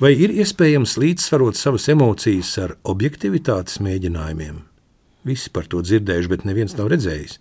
Vai 0.00 0.14
ir 0.16 0.32
iespējams 0.32 0.96
līdzsvarot 0.98 1.58
savas 1.60 1.84
emocijas 1.92 2.56
ar 2.58 2.76
objektivitātes 2.88 3.82
mēģinājumiem? 3.84 4.62
Visi 5.28 5.52
par 5.54 5.68
to 5.70 5.84
dzirdējuši, 5.84 6.30
bet 6.32 6.46
neviens 6.48 6.74
nav 6.78 6.88
redzējis. 6.90 7.36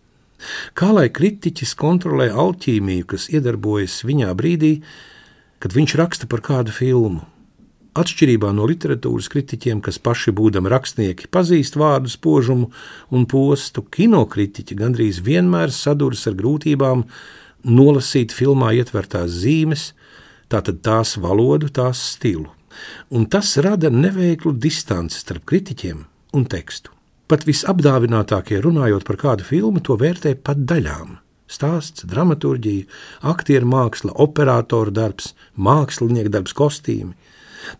Kā 0.77 0.91
lai 0.95 1.07
kritiķis 1.13 1.75
kontrolē 1.79 2.29
alķīmiju, 2.31 3.07
kas 3.13 3.29
iedarbojas 3.33 4.01
viņā 4.07 4.31
brīdī, 4.37 4.73
kad 5.61 5.75
viņš 5.75 5.95
raksta 5.99 6.29
par 6.31 6.43
kādu 6.45 6.73
filmu? 6.75 7.25
Atšķirībā 7.91 8.53
no 8.55 8.63
literatūras 8.69 9.27
kritiķiem, 9.33 9.81
kas 9.83 9.97
paši 9.99 10.31
būdami 10.31 10.71
rakstnieki, 10.71 11.27
pazīst 11.27 11.75
vārdu 11.75 12.07
spožumu 12.13 12.69
un 13.11 13.25
postu, 13.27 13.83
kinokritiķi 13.83 14.77
gandrīz 14.79 15.19
vienmēr 15.25 15.73
saduras 15.75 16.23
ar 16.31 16.37
grūtībām 16.39 17.03
nolasīt 17.67 18.31
filmā 18.31 18.71
ietvertās 18.79 19.35
zīmes, 19.43 19.89
tātad 20.47 20.79
tās 20.87 21.17
valodu, 21.19 21.67
tās 21.67 21.99
stilu. 22.13 22.47
Un 23.11 23.27
tas 23.27 23.57
rada 23.59 23.91
neveiklu 23.91 24.55
distanci 24.55 25.19
starp 25.19 25.43
kritiķiem 25.51 26.05
un 26.39 26.47
tekstu. 26.47 26.95
Pat 27.31 27.45
visapdāvinātākie 27.47 28.57
runājot 28.59 29.05
par 29.07 29.15
kādu 29.15 29.45
filmu, 29.47 29.79
to 29.79 29.95
vērtē 29.95 30.33
pat 30.43 30.65
daļām. 30.67 31.13
Stāsts, 31.47 32.03
dramaturgija, 32.03 32.89
aktieru 33.23 33.69
māksla, 33.71 34.11
operatora 34.19 34.91
darbs, 34.91 35.29
mākslinieka 35.55 36.33
darbs, 36.33 36.51
kostīmi. 36.51 37.15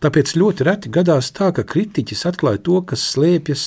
Tāpēc 0.00 0.32
ļoti 0.40 0.64
reti 0.64 0.92
gadās 0.94 1.28
tā, 1.36 1.50
ka 1.52 1.66
kritiķis 1.68 2.24
atklāja 2.32 2.62
to, 2.64 2.78
kas 2.94 3.04
slēpjas 3.12 3.66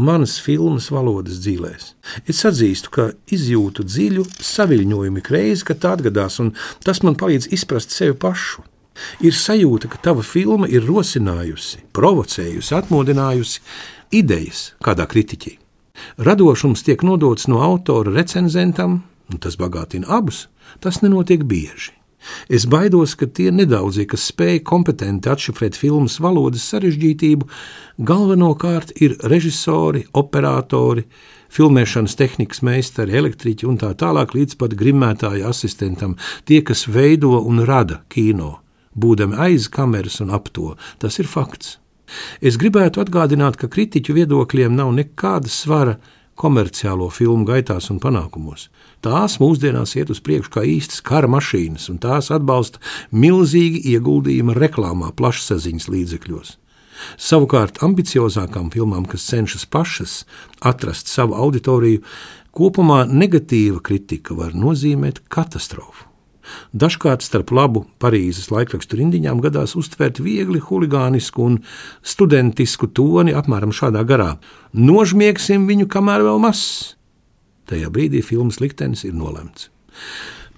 manas 0.00 0.38
filmas 0.40 0.88
valodas 0.88 1.42
dzīvēs. 1.44 1.92
Es 2.24 2.40
atzīstu, 2.48 2.96
ka 2.96 3.10
izjūtu 3.28 3.84
dziļu 3.84 4.24
saviņojumu 4.40 5.28
reizi, 5.28 5.68
kad 5.68 5.84
tā 5.84 5.94
atgadās, 5.98 6.40
un 6.40 6.54
tas 6.80 7.04
man 7.04 7.20
palīdz 7.20 7.52
izprast 7.52 7.92
sevi 7.92 8.16
pašu. 8.16 8.64
Ir 9.24 9.36
sajūta, 9.36 9.88
ka 9.92 10.00
tava 10.00 10.24
filma 10.24 10.68
ir 10.68 10.84
rosinājusi, 10.88 11.84
provocējusi, 11.96 12.74
atmodinājusi 12.76 13.60
idejas 14.10 14.74
kādā 14.84 15.06
kritiķī. 15.10 15.56
Radošums 16.18 16.82
tiek 16.86 17.02
nodots 17.04 17.48
no 17.50 17.60
autora 17.64 18.12
recenzentam, 18.14 19.02
un 19.30 19.38
tas 19.42 19.58
bagātina 19.60 20.08
abus. 20.08 20.48
Tas 20.80 21.00
nenotiek 21.02 21.42
bieži. 21.44 21.96
Es 22.52 22.66
baidos, 22.68 23.14
ka 23.16 23.24
tie 23.26 23.48
nedaudzie, 23.54 24.04
kas 24.04 24.26
spēj 24.28 24.60
kompetenti 24.68 25.30
atšifrēt 25.32 25.78
filmas 25.78 26.18
valodas 26.20 26.66
sarežģītību, 26.68 27.48
galvenokārt 27.96 28.92
ir 29.00 29.16
režisori, 29.32 30.04
operatori, 30.12 31.06
filmēšanas 31.50 32.16
tehnikas 32.20 32.60
meistari, 32.66 33.16
elektriķi 33.16 33.68
un 33.70 33.80
tā 33.80 33.94
tālāk, 33.98 34.36
līdz 34.36 34.58
pat 34.60 34.76
grimētāja 34.78 35.48
asistentam, 35.48 36.18
tie, 36.44 36.60
kas 36.60 36.84
veido 36.92 37.40
un 37.40 37.64
rada 37.64 38.02
kino, 38.12 38.58
būdami 38.92 39.40
aiz 39.40 39.70
kameras 39.72 40.20
un 40.20 40.36
ap 40.36 40.52
to. 40.52 40.74
Tas 41.00 41.18
ir 41.22 41.30
fakts. 41.30 41.78
Es 42.40 42.58
gribētu 42.60 43.02
atgādināt, 43.04 43.58
ka 43.60 43.70
kritiķu 43.70 44.16
viedokļiem 44.16 44.74
nav 44.76 44.94
nekāda 44.96 45.50
svara 45.50 45.98
komerciālo 46.40 47.10
filmu 47.12 47.44
gaitās 47.48 47.90
un 47.92 48.00
panākumos. 48.00 48.68
Tās 49.04 49.36
mūsdienās 49.42 49.94
iet 49.98 50.12
uz 50.12 50.22
priekšu 50.24 50.54
kā 50.54 50.64
īstas 50.68 51.04
kara 51.04 51.28
mašīnas, 51.30 51.88
un 51.92 52.00
tās 52.00 52.30
atbalsta 52.32 52.80
milzīgi 53.12 53.82
ieguldījuma 53.94 54.56
reklāmā, 54.56 55.12
plašsaziņas 55.16 55.88
līdzekļos. 55.92 56.56
Savukārt 57.20 57.80
ambiciozākām 57.84 58.68
filmām, 58.74 59.06
kas 59.08 59.24
cenšas 59.30 59.64
pašas 59.72 60.18
atrast 60.60 61.08
savu 61.08 61.36
auditoriju, 61.46 62.04
kopumā 62.56 63.06
negatīva 63.08 63.80
kritika 63.84 64.36
var 64.36 64.56
nozīmēt 64.56 65.24
katastrofu. 65.32 66.09
Dažkārt 66.72 67.24
starp 67.26 67.52
labu 67.54 67.84
Parīzes 68.02 68.50
laikrakstu 68.52 68.98
rindiņām 69.00 69.42
gadās 69.44 69.76
uztvērt 69.78 70.22
viegli 70.22 70.62
huligānisku 70.62 71.46
un 71.46 71.58
studentisku 72.02 72.90
toni 72.94 73.34
apmēram 73.36 73.74
šādā 73.74 74.04
garā: 74.06 74.34
Nožmiegsim 74.72 75.66
viņu, 75.70 75.88
kamēr 75.90 76.26
vēl 76.26 76.42
mazs. 76.42 76.96
Tajā 77.70 77.90
brīdī 77.94 78.22
filmas 78.26 78.58
liktenis 78.62 79.04
ir 79.06 79.14
nolemts. 79.14 79.70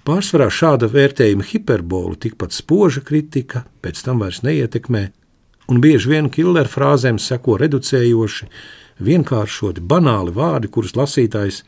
Pārsvarā 0.03 0.49
šāda 0.51 0.89
vērtējuma 0.91 1.45
hiperbolu, 1.47 2.17
tikpat 2.19 2.51
spoža 2.51 2.99
kritika, 3.05 3.63
pēc 3.79 4.01
tam 4.03 4.19
vairs 4.19 4.41
neietekmē, 4.43 5.03
un 5.71 5.79
bieži 5.83 6.09
vien 6.11 6.27
killer 6.33 6.67
frāzēm 6.67 7.21
seko 7.21 7.55
reducējoši, 7.61 8.49
vienkāršoti, 8.99 9.83
banāli 9.87 10.33
vārdi, 10.35 10.67
kurus 10.73 10.97
lasītājs 10.99 11.61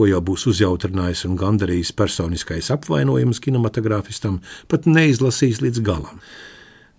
ko 0.00 0.08
jau 0.08 0.20
būs 0.24 0.46
uzjautrinājis 0.48 1.26
un 1.28 1.36
gandarījis 1.36 1.92
personiskais 1.92 2.70
apvainojums 2.72 3.42
kinematogrāfistam, 3.44 4.40
pat 4.72 4.88
neizlasīs 4.88 5.60
līdz 5.60 5.84
galam. 5.84 6.22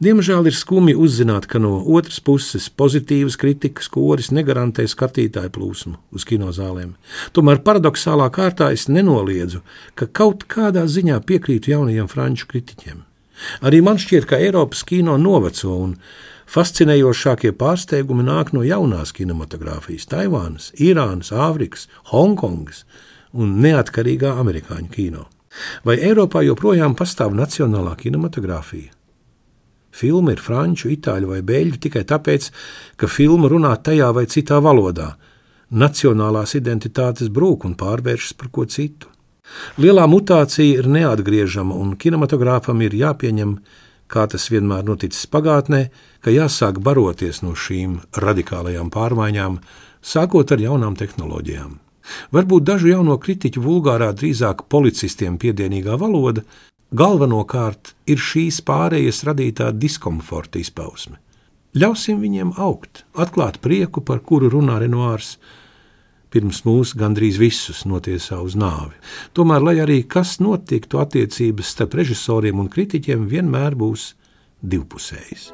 Diemžēl 0.02 0.48
ir 0.50 0.56
skumji 0.58 0.96
uzzināt, 0.98 1.46
ka 1.46 1.60
no 1.62 1.76
otras 1.98 2.18
puses 2.26 2.66
pozitīvas 2.74 3.38
kritikas 3.42 3.90
koris 3.94 4.32
negarantē 4.34 4.88
skatītāju 4.90 5.54
plūsmu 5.54 5.94
uz 6.18 6.26
kinozālēm. 6.26 6.96
Tomēr 7.38 7.62
paradoxālā 7.66 8.32
kārtā 8.34 8.72
es 8.74 8.88
nenoliedzu, 8.90 9.62
ka 9.94 10.10
kaut 10.10 10.48
kādā 10.50 10.88
ziņā 10.90 11.20
piekrītu 11.30 11.74
jaunajiem 11.76 12.10
franču 12.10 12.50
kritiķiem. 12.50 13.04
Arī 13.66 13.82
man 13.86 14.02
šķiet, 14.02 14.26
ka 14.30 14.42
Eiropas 14.42 14.82
kino 14.90 15.18
noveco 15.22 15.78
un 15.86 15.96
fascinējošākie 16.52 17.54
pārsteigumi 17.56 18.26
nāk 18.28 18.52
no 18.56 18.64
jaunās 18.68 19.14
kinematogrāfijas- 19.16 20.08
Taivānas, 20.12 20.72
Irānas, 20.76 21.32
Āfrikas, 21.32 21.88
Hongkongas 22.12 22.84
un 23.34 23.62
neatkarīgā 23.64 24.34
amerikāņu 24.42 24.90
kino. 24.92 25.28
Vai 25.84 25.98
Eiropā 25.98 26.44
joprojām 26.44 26.96
pastāv 26.96 27.32
nacionālā 27.36 27.96
kinematogrāfija? 27.96 28.92
Filma 29.92 30.32
ir 30.32 30.40
franču, 30.40 30.90
itāļu 30.90 31.28
vai 31.28 31.42
beļģu 31.42 31.80
tikai 31.80 32.04
tāpēc, 32.08 32.52
ka 32.98 33.08
filma 33.08 33.50
runā 33.52 33.76
tajā 33.84 34.14
vai 34.16 34.26
citā 34.26 34.62
valodā. 34.64 35.16
Nacionālās 35.72 36.56
identitātes 36.56 37.30
brūk 37.30 37.66
un 37.66 37.76
pārvēršas 37.76 38.38
par 38.38 38.48
ko 38.50 38.66
citu. 38.66 39.08
Lielā 39.78 40.08
mutācija 40.08 40.80
ir 40.80 40.88
neatgriežama, 40.88 41.76
un 41.76 41.96
kinematogrāfam 42.00 42.82
ir 42.82 42.96
jāpieņem, 42.96 43.58
kā 44.12 44.26
tas 44.32 44.50
vienmēr 44.52 44.84
noticis 44.88 45.30
pagātnē, 45.32 45.86
ka 46.22 46.34
jāsāk 46.34 46.82
baroties 46.84 47.42
no 47.46 47.56
šīm 47.56 48.02
radikālajām 48.20 48.92
pārmaiņām, 48.94 49.62
sākot 50.02 50.52
ar 50.52 50.62
jaunām 50.62 50.98
tehnoloģijām. 51.00 51.80
Varbūt 52.36 52.66
dažu 52.68 52.92
jauno 52.92 53.16
kritiķu 53.22 53.62
vulgārā, 53.64 54.10
drīzāk 54.18 54.66
policistiem 54.70 55.38
piedienīgā 55.42 55.96
valoda 56.02 56.44
galvenokārt 56.92 57.94
ir 58.12 58.20
šīs 58.20 58.60
pārējas 58.68 59.24
radītā 59.28 59.72
diskomforta 59.72 60.60
izpausme. 60.60 61.20
Ļausim 61.72 62.20
viņiem 62.20 62.52
augt, 62.60 63.06
atklāt 63.16 63.62
prieku, 63.64 64.04
par 64.04 64.20
kuru 64.20 64.50
runā 64.52 64.82
Renoārs. 64.84 65.38
Pirms 66.32 66.62
mūs 66.64 66.94
gandrīz 66.96 67.36
visus 67.42 67.84
notiesā 67.84 68.38
uz 68.40 68.56
nāvi. 68.56 68.96
Tomēr, 69.36 69.66
lai 69.68 69.76
arī 69.84 69.98
kas 70.08 70.38
notiktu, 70.40 71.02
attiecības 71.04 71.74
starp 71.76 71.98
režisoriem 72.00 72.62
un 72.64 72.70
kritiķiem 72.72 73.26
vienmēr 73.28 73.76
būs 73.76 74.14
divpusējas. 74.64 75.50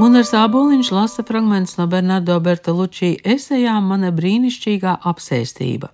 Gunārs 0.00 0.32
Aboliņš 0.32 0.88
lasa 0.96 1.26
fragmentus 1.28 1.76
no 1.76 1.84
Bernardo 1.92 2.38
Bertolucci 2.40 3.18
esejām 3.36 3.92
Mana 3.92 4.08
brīnišķīgā 4.16 4.96
apsēstība. 5.04 5.92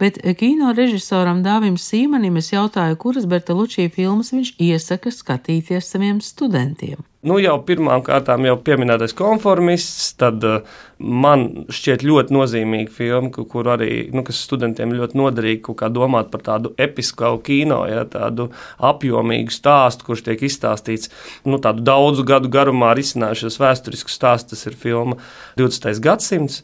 Bet 0.00 0.18
kino 0.38 0.72
režisoram 0.74 1.44
Dāvim 1.46 1.78
Sīmanim 1.78 2.42
es 2.42 2.50
jautāju, 2.50 2.98
kuras 2.98 3.30
Bertalučī 3.30 3.86
filmas 3.94 4.34
viņš 4.34 4.56
iesaka 4.58 5.14
skatīties 5.14 5.94
saviem 5.94 6.18
studentiem. 6.18 6.98
Nu, 7.24 7.38
jau 7.40 7.54
pirmām 7.64 8.02
kārtām 8.04 8.44
jau 8.44 8.58
pieminētais 8.60 9.14
konformists, 9.16 10.10
tad 10.20 10.44
uh, 10.44 10.58
man 11.00 11.46
šķiet 11.72 12.04
ļoti 12.04 12.34
nozīmīga 12.36 12.92
filma, 12.92 13.30
kur 13.32 13.70
arī 13.72 14.10
nu, 14.12 14.24
studentiem 14.28 14.92
ļoti 14.92 15.16
noderīgi 15.16 15.76
domāt 15.94 16.28
par 16.32 16.44
tādu 16.44 16.74
episku 16.76 17.32
kino, 17.46 17.80
ja, 17.88 18.04
tādu 18.04 18.50
apjomīgu 18.76 19.54
stāstu, 19.56 20.04
kurš 20.10 20.26
tiek 20.28 20.44
izstāstīts 20.44 21.08
nu, 21.48 21.56
daudzu 21.58 22.26
gadu 22.28 22.52
garumā 22.52 22.92
risinājušies 22.98 23.60
vēsturisku 23.62 24.12
stāstu. 24.12 24.52
Tas 24.54 24.66
ir 24.68 24.76
filma 24.76 25.16
20. 25.56 25.96
gadsimts. 26.04 26.60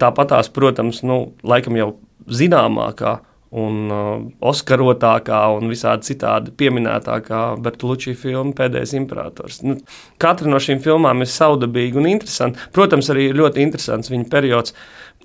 Tāpatās, 0.00 0.50
protams, 0.50 1.04
nu, 1.06 1.36
laikam 1.46 1.76
jau 1.78 1.90
zināmākā 2.26 3.20
un 3.50 3.90
uh, 3.90 4.10
oskarotākā 4.46 5.40
un 5.56 5.70
visādi 5.72 6.12
citādi 6.12 6.52
pieminētākā 6.54 7.42
Bertolucci 7.64 8.14
filma 8.18 8.54
Pēdējais 8.56 8.94
imperators. 8.98 9.60
Nu, 9.66 9.76
katra 10.22 10.50
no 10.50 10.60
šīm 10.62 10.82
filmām 10.84 11.24
ir 11.24 11.30
savdabīga 11.30 11.98
un 11.98 12.06
interesanta. 12.12 12.70
Protams, 12.76 13.10
arī 13.10 13.30
ļoti 13.34 13.64
interesants 13.64 14.12
viņa 14.12 14.28
periods. 14.30 14.76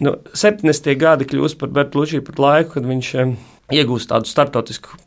Nu, 0.02 0.18
70. 0.34 0.90
gadi 1.00 1.30
kļūst 1.30 1.62
par 1.62 1.74
Bertolucci 1.76 2.24
par 2.26 2.42
laiku, 2.48 2.78
kad 2.80 2.90
viņš 2.90 3.12
um, 3.22 3.36
iegūst 3.74 4.10
tādu 4.10 4.32
startautisku 4.32 4.98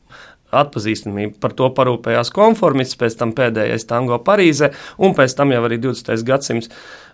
atpazīstamību. 0.54 1.36
Par 1.42 1.52
to 1.56 1.68
parūpējās 1.76 2.30
konformists, 2.34 2.96
pēc 3.00 3.18
tam 3.20 3.34
pēdējais 3.36 3.84
tango 3.88 4.16
Parīzē, 4.24 4.70
un 5.04 5.12
pēc 5.18 5.34
tam 5.36 5.52
jau 5.52 5.60
arī 5.66 5.80
20. 5.82 6.24
gadsimts 6.28 6.70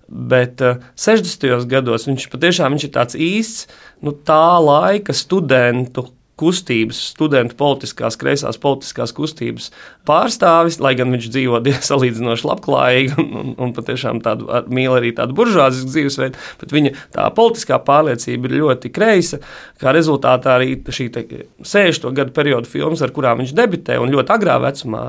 Bet 0.09 0.61
uh, 0.65 0.83
60. 1.01 1.47
gados 1.71 2.09
viņš 2.09 2.29
patiešām 2.33 2.75
viņš 2.77 2.87
ir 2.89 2.93
tāds 2.95 3.17
īsts 3.17 3.69
nu, 4.05 4.13
tā 4.13 4.59
laika 4.61 5.17
studentu 5.17 6.11
kustības, 6.41 6.99
studentu 7.13 7.55
politiskās, 7.59 8.17
kreisās 8.19 8.59
politiskās 8.59 9.13
kustības 9.15 9.71
pārstāvis, 10.09 10.81
lai 10.83 10.95
gan 10.99 11.13
viņš 11.15 11.29
dzīvo 11.31 11.61
salīdzinoši 11.91 12.49
labklājīgi 12.49 13.15
un, 13.23 13.29
un, 13.41 13.53
un 13.67 13.75
patiešām 13.77 14.21
tādu, 14.25 14.49
mīl 14.75 14.97
arī 14.97 15.13
tādu 15.17 15.37
buržāzisku 15.39 15.93
dzīvesveidu, 15.93 16.41
bet 16.63 16.75
viņa 16.75 16.95
tā 17.15 17.29
politiskā 17.37 17.79
pārliecība 17.87 18.51
ir 18.51 18.57
ļoti 18.63 18.91
kreisa. 18.95 19.41
Kā 19.81 19.95
rezultātā 19.95 20.57
arī 20.59 20.75
šī 20.85 21.11
60. 21.15 22.11
gadu 22.17 22.35
perioda 22.35 22.69
filmas, 22.69 23.03
ar 23.05 23.15
kurām 23.15 23.43
viņš 23.43 23.55
debitē, 23.57 24.01
un 24.03 24.13
ļoti 24.15 24.35
agrā 24.35 24.59
vecumā, 24.65 25.05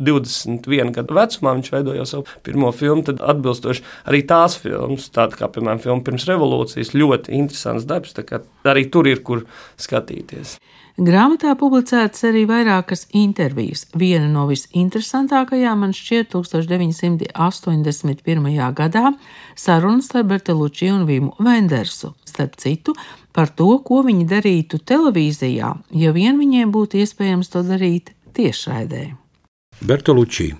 21 0.00 0.94
gadu 0.96 1.18
vecumā, 1.18 1.56
viņš 1.58 1.72
veidoja 1.74 2.08
savu 2.08 2.26
pirmo 2.46 2.72
filmu, 2.76 3.04
tad 3.08 3.20
atbilstoši 3.32 3.84
arī 4.08 4.22
tās 4.28 4.56
filmas, 4.62 5.10
tāda 5.12 5.36
kā, 5.38 5.50
piemēram, 5.52 5.82
filma 5.84 6.06
pirms 6.06 6.28
revolūcijas, 6.30 6.94
ļoti 6.96 7.36
interesants 7.36 7.88
darbs, 7.88 8.16
arī 8.64 8.88
tur 8.92 9.10
ir 9.10 9.24
kur 9.26 9.44
skatīties. 9.80 10.61
Grāmatā 11.00 11.54
publicētas 11.56 12.26
arī 12.28 12.42
vairākas 12.44 13.06
intervijas. 13.16 13.86
Viena 13.96 14.28
no 14.28 14.42
visinteresantākajām 14.50 15.86
man 15.86 15.94
šķiet 15.96 16.28
1981. 16.34 18.74
gadā 18.76 19.12
sarunas 19.56 20.10
starp 20.10 20.28
Berteluči 20.34 20.90
un 20.92 21.06
Vimu 21.08 21.32
Vendersu. 21.40 22.12
Starp 22.28 22.60
citu, 22.60 22.92
par 23.32 23.48
to, 23.48 23.80
ko 23.80 24.02
viņi 24.04 24.28
darītu 24.28 24.84
televīzijā, 24.84 25.72
ja 25.96 26.12
vien 26.12 26.36
viņiem 26.38 26.72
būtu 26.72 26.96
iespējams 27.00 27.48
to 27.48 27.62
darīt 27.64 28.12
tiešraidē. 28.36 29.16
Bertoluči, 29.80 30.54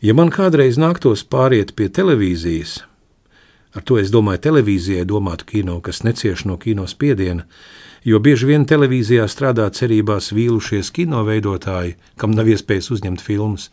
ja 0.00 0.14
man 0.14 0.30
kādreiz 0.30 0.78
nāktos 0.78 1.26
pāriet 1.26 1.74
pie 1.74 1.90
televīzijas, 1.90 2.86
ar 3.74 3.82
to 3.82 3.98
es 3.98 4.14
domāju 4.14 4.46
televīzijai 4.46 5.04
domātu 5.10 5.44
kino, 5.56 5.80
kas 5.82 6.06
necieš 6.06 6.46
no 6.46 6.54
kino 6.56 6.86
spiediena, 6.86 7.42
jo 8.04 8.18
bieži 8.22 8.48
vien 8.50 8.66
televīzijā 8.68 9.26
strādā 9.30 9.68
cerībās 9.74 10.32
vīlušies 10.34 10.90
kino 10.94 11.22
veidotāji, 11.26 11.96
kam 12.16 12.34
nav 12.36 12.50
iespējas 12.50 12.90
uzņemt 12.96 13.22
filmas. 13.22 13.70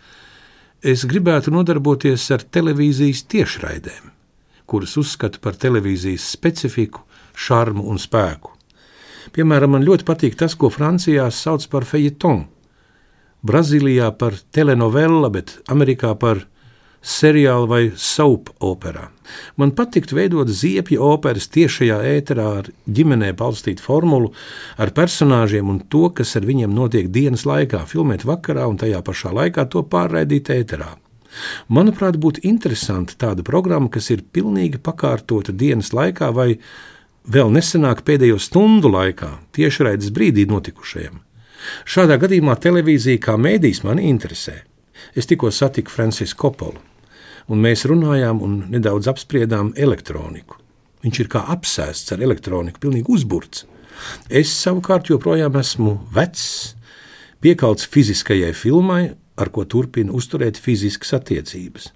Es 0.81 1.03
gribētu 1.09 1.51
nodarboties 1.51 2.29
ar 2.31 2.45
televīzijas 2.45 3.25
tiešraidēm, 3.31 4.13
kuras 4.69 4.95
uzskatu 5.01 5.41
par 5.43 5.57
televīzijas 5.59 6.29
specifiku, 6.37 7.03
šarmu 7.35 7.83
un 7.89 7.99
spēku. 7.99 8.53
Piemēram, 9.35 9.75
man 9.75 9.85
ļoti 9.85 10.07
patīk 10.07 10.39
tas, 10.39 10.55
ko 10.55 10.71
Francijā 10.73 11.27
sauc 11.31 11.65
par 11.71 11.85
feuilleton, 11.85 12.47
Brazīlijā 13.39 14.09
par 14.19 14.35
telenovela, 14.51 15.29
bet 15.31 15.53
Amerikā 15.71 16.11
par 16.19 16.41
seriāla 17.01 17.67
vai 17.67 17.83
soap 17.95 18.51
operā. 18.59 19.07
Man 19.55 19.71
patiktu 19.77 20.17
veidot 20.17 20.49
ziepju 20.49 21.01
operas 21.05 21.47
tiešajā 21.53 21.99
ēterā 22.15 22.47
ar 22.61 22.69
ģimenē 22.89 23.31
balstītu 23.37 23.83
formulu, 23.83 24.33
ar 24.77 24.91
personāžiem 24.95 25.69
un 25.69 25.79
to, 25.79 26.09
kas 26.15 26.35
ar 26.35 26.47
viņiem 26.49 26.73
notiek 26.75 27.09
dienas 27.13 27.45
laikā, 27.47 27.85
filmēt 27.87 28.25
vakarā 28.27 28.67
un 28.69 28.79
tajā 28.81 29.01
pašā 29.05 29.33
laikā 29.35 29.67
to 29.69 29.83
pārraidīt 29.85 30.51
ēterā. 30.53 30.95
Manuprāt, 31.69 32.17
būtu 32.17 32.41
interesanti 32.49 33.15
tāda 33.19 33.45
programma, 33.45 33.89
kas 33.89 34.09
ir 34.09 34.25
pilnīgi 34.33 34.81
pakārtota 34.81 35.53
dienas 35.53 35.93
laikā 35.93 36.31
vai 36.33 36.55
vēl 37.29 37.53
nesenāk 37.53 38.01
pēdējo 38.07 38.39
stundu 38.41 38.89
laikā, 38.89 39.35
tiešraides 39.53 40.09
brīdī 40.15 40.47
notikušajam. 40.49 41.21
Šādā 41.85 42.17
gadījumā 42.17 42.55
televīzija 42.57 43.21
kā 43.21 43.37
mēdījis 43.37 43.83
mani 43.85 44.09
interesē. 44.09 44.63
Es 45.15 45.29
tikko 45.29 45.51
satiku 45.53 45.91
Francisku 45.93 46.47
Kopolu 46.47 46.88
un 47.49 47.61
mēs 47.65 47.85
runājām 47.89 48.41
un 48.45 48.57
nedaudz 48.71 49.09
apspriedām 49.11 49.73
elektroniku. 49.77 50.57
Viņš 51.03 51.19
ir 51.23 51.29
kā 51.31 51.45
apsēsts 51.53 52.13
ar 52.15 52.23
elektroniku, 52.23 52.81
pilnīgi 52.83 53.11
uzburts. 53.13 53.65
Es 54.29 54.51
savukārt 54.55 55.09
joprojām 55.11 55.55
esmu 55.59 55.97
vecs, 56.15 56.75
piekalts 57.43 57.87
fiziskajai 57.87 58.51
filmai, 58.55 59.03
ar 59.39 59.51
ko 59.55 59.63
turpina 59.63 60.13
uzturēt 60.15 60.59
fiziskas 60.59 61.15
attiecības. 61.15 61.93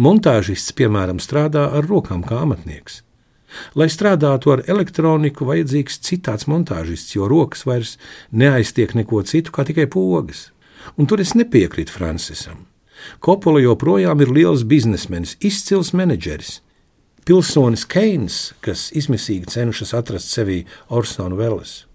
Montāžists, 0.00 0.72
piemēram, 0.76 1.20
strādā 1.20 1.66
ar 1.76 1.88
rokām 1.88 2.22
kā 2.24 2.40
amatnieks. 2.44 3.02
Lai 3.78 3.88
strādātu 3.92 4.52
ar 4.52 4.62
elektroniku, 4.68 5.46
vajadzīgs 5.48 6.00
citāds 6.04 6.48
montāžists, 6.50 7.14
jo 7.16 7.28
rokas 7.30 7.64
vairs 7.68 7.96
neaiztiek 8.32 8.94
neko 8.96 9.22
citu 9.28 9.54
kā 9.54 9.64
tikai 9.68 9.86
pogas. 9.92 10.50
Un 10.96 11.08
tur 11.08 11.22
es 11.22 11.34
nepiekrītu 11.38 11.92
Francisam. 11.92 12.65
Kopola 13.20 13.60
joprojām 13.64 14.20
ir 14.24 14.32
liels 14.32 14.64
biznesmenis, 14.64 15.36
izcils 15.40 15.92
menedžeris. 15.92 16.60
pilsonis 17.26 17.84
Keins, 17.84 18.54
kas 18.62 18.92
izmisīgi 18.94 19.50
cenšas 19.50 19.94
atrast 19.94 20.30
sevī 20.30 20.64
Orsonu 20.88 21.36
Velles. 21.36 21.86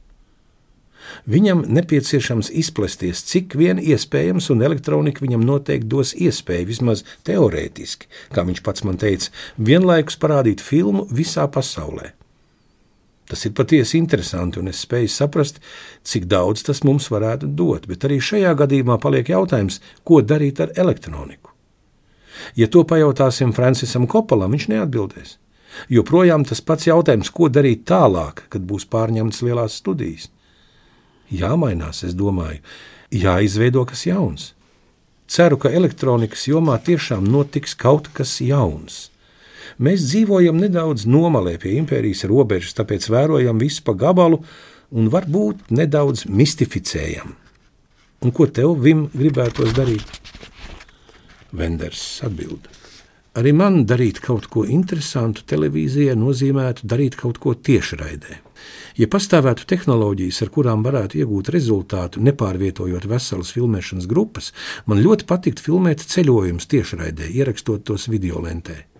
Viņam 1.27 1.63
nepieciešams 1.67 2.51
izplesties 2.61 3.23
cik 3.27 3.55
vien 3.59 3.79
iespējams, 3.79 4.49
un 4.53 4.63
elektronika 4.67 5.23
viņam 5.23 5.43
noteikti 5.45 5.89
dos 5.91 6.13
iespēju, 6.15 6.69
vismaz 6.69 7.03
teorētiski, 7.27 8.09
kā 8.35 8.45
viņš 8.47 8.63
pats 8.65 8.85
man 8.87 8.99
teica, 9.01 9.31
vienlaikus 9.57 10.19
parādīt 10.21 10.63
filmu 10.63 11.07
visā 11.11 11.47
pasaulē. 11.51 12.11
Tas 13.31 13.45
ir 13.47 13.53
patiesi 13.55 13.95
interesanti, 13.95 14.59
un 14.59 14.67
es 14.67 14.81
spēju 14.83 15.07
saprast, 15.07 15.61
cik 16.03 16.25
daudz 16.27 16.65
tas 16.67 16.81
mums 16.83 17.05
varētu 17.13 17.47
dot, 17.55 17.85
bet 17.87 18.03
arī 18.03 18.17
šajā 18.19 18.51
gadījumā 18.59 18.97
paliek 18.99 19.31
jautājums, 19.31 19.79
ko 20.03 20.19
darīt 20.19 20.59
ar 20.59 20.73
elektroniku. 20.75 21.53
Ja 22.59 22.67
to 22.67 22.83
pajautāsim 22.83 23.53
Francisam 23.55 24.07
Kopalam, 24.11 24.51
viņš 24.51 24.67
neatbildēs. 24.73 25.37
Joprojām 25.87 26.43
tas 26.43 26.59
pats 26.59 26.89
jautājums, 26.89 27.31
ko 27.31 27.47
darīt 27.47 27.85
tālāk, 27.87 28.43
kad 28.51 28.65
būs 28.67 28.89
pārņemtas 28.91 29.43
lielās 29.47 29.77
studijas. 29.79 30.27
Jāmainās, 31.31 32.03
es 32.03 32.17
domāju, 32.17 32.59
jāizveido 33.15 33.85
kas 33.87 34.03
jauns. 34.09 34.49
Ceru, 35.31 35.55
ka 35.55 35.71
elektronikas 35.71 36.49
jomā 36.51 36.75
tiešām 36.83 37.23
notiks 37.31 37.77
kaut 37.79 38.11
kas 38.11 38.41
jauns. 38.43 39.10
Mēs 39.79 40.05
dzīvojam 40.09 40.59
nedaudz 40.61 41.07
nomalē 41.09 41.57
pie 41.61 41.77
impērijas 41.79 42.25
robežas, 42.29 42.75
tāpēc 42.77 43.07
vērojam 43.11 43.61
visu 43.61 43.85
pa 43.87 43.95
gabalu 43.97 44.41
un 44.91 45.07
varbūt 45.11 45.71
nedaudz 45.71 46.25
mistificējam. 46.27 47.35
Un 48.21 48.35
ko 48.35 48.45
tev, 48.45 48.75
Vim, 48.83 49.07
gribētos 49.15 49.73
darīt? 49.73 50.21
Venders 51.51 52.21
atbild. 52.23 52.69
Arī 53.39 53.53
man 53.55 53.85
darīt 53.87 54.19
kaut 54.19 54.49
ko 54.51 54.65
interesantu 54.67 55.45
televīzijā 55.47 56.17
nozīmētu 56.19 56.83
darīt 56.91 57.15
kaut 57.15 57.39
ko 57.39 57.53
tiešraidē. 57.55 58.41
Ja 58.99 59.07
pastāvētu 59.07 59.63
tehnoloģijas, 59.71 60.41
ar 60.43 60.51
kurām 60.51 60.83
varētu 60.83 61.21
iegūt 61.21 61.49
rezultātu, 61.55 62.19
nepārvietojot 62.27 63.07
veselas 63.07 63.53
filmēšanas 63.55 64.09
grupas, 64.11 64.51
man 64.85 64.99
ļoti 64.99 65.29
patiktu 65.31 65.69
filmēt 65.69 66.03
ceļojumus 66.11 66.67
tiešraidē, 66.75 67.31
ierakstot 67.31 67.87
tos 67.87 68.09
video 68.11 68.43
lentē. 68.43 68.90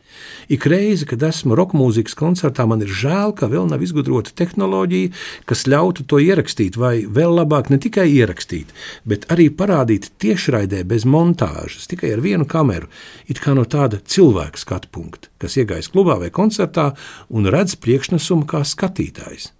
Ik 0.52 0.66
reizi, 0.68 1.06
kad 1.08 1.24
esmu 1.24 1.56
roka 1.56 1.78
mūzikas 1.78 2.16
koncertā, 2.18 2.66
man 2.68 2.84
ir 2.84 2.92
žēl, 2.92 3.36
ka 3.38 3.48
vēl 3.52 3.70
nav 3.70 3.84
izgudrota 3.86 4.34
tehnoloģija, 4.36 5.14
kas 5.50 5.64
ļautu 5.70 6.06
to 6.10 6.20
ierakstīt, 6.24 6.80
vai 6.82 7.06
vēl 7.06 7.38
labāk 7.38 7.72
ne 7.72 7.80
tikai 7.82 8.08
ierakstīt, 8.12 8.74
bet 9.08 9.28
arī 9.32 9.50
parādīt 9.54 10.10
tiešraidē 10.22 10.84
bez 10.90 11.06
montāžas, 11.06 11.88
tikai 11.92 12.12
ar 12.16 12.24
vienu 12.26 12.48
kameru, 12.50 12.90
it 13.32 13.40
kā 13.44 13.56
no 13.56 13.64
tāda 13.64 14.02
cilvēka 14.02 14.60
skatu 14.60 14.92
punkta, 14.92 15.32
kas 15.42 15.58
iegājis 15.62 15.92
klubā 15.94 16.20
vai 16.22 16.34
koncertā 16.34 16.92
un 17.30 17.48
redz 17.52 17.78
priekšnesumu 17.80 18.50
kā 18.50 18.66
skatītājs. 18.68 19.52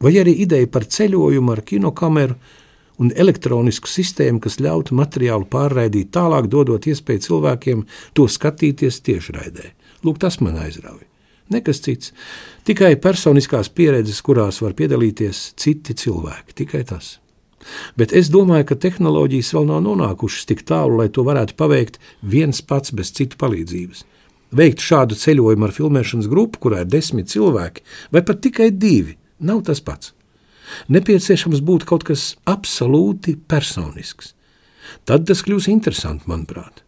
Vai 0.00 0.14
arī 0.16 0.32
ideja 0.40 0.68
par 0.72 0.86
ceļojumu 0.88 1.52
ar 1.52 1.60
kinokameru 1.60 2.38
un 3.00 3.12
elektronisku 3.16 3.88
sistēmu, 3.88 4.40
kas 4.44 4.58
ļautu 4.60 4.96
materiālu 4.96 5.48
pārraidīt 5.48 6.12
tālāk, 6.16 6.48
dodot 6.52 6.86
iespēju 6.88 7.26
cilvēkiem 7.26 7.84
to 8.16 8.26
skatīties 8.28 9.00
tiešraidē. 9.06 9.72
Lūk, 10.06 10.20
tas 10.22 10.40
man 10.40 10.58
aizrauja. 10.60 11.06
Nekas 11.50 11.80
cits, 11.82 12.12
tikai 12.66 12.92
personiskās 13.02 13.72
pieredzes, 13.74 14.20
kurās 14.22 14.60
var 14.62 14.76
piedalīties 14.78 15.48
citi 15.58 15.96
cilvēki, 15.98 16.54
tikai 16.62 16.84
tas. 16.86 17.16
Bet 17.98 18.14
es 18.16 18.30
domāju, 18.32 18.68
ka 18.70 18.78
tehnoloģijas 18.80 19.50
vēl 19.56 19.66
nav 19.68 19.82
nonākušas 19.84 20.46
tik 20.48 20.62
tālu, 20.68 21.00
lai 21.02 21.08
to 21.12 21.24
varētu 21.26 21.56
paveikt 21.58 21.98
viens 22.22 22.62
pats 22.62 22.94
bez 22.96 23.10
citu 23.16 23.38
palīdzības. 23.40 24.04
Veikt 24.56 24.82
šādu 24.82 25.18
ceļojumu 25.18 25.66
ar 25.66 25.74
filmēšanas 25.74 26.30
grupu, 26.30 26.62
kurā 26.64 26.84
ir 26.84 26.90
desmit 26.90 27.30
cilvēki, 27.30 27.84
vai 28.14 28.22
pat 28.26 28.40
tikai 28.46 28.70
divi, 28.70 29.16
nav 29.38 29.64
tas 29.66 29.82
pats. 29.84 30.14
Nepieciešams 30.90 31.62
būt 31.66 31.86
kaut 31.86 32.06
kas 32.06 32.36
absolūti 32.48 33.36
personisks. 33.50 34.34
Tad 35.06 35.26
tas 35.26 35.42
kļūs 35.46 35.68
interesants, 35.70 36.26
manuprāt. 36.30 36.84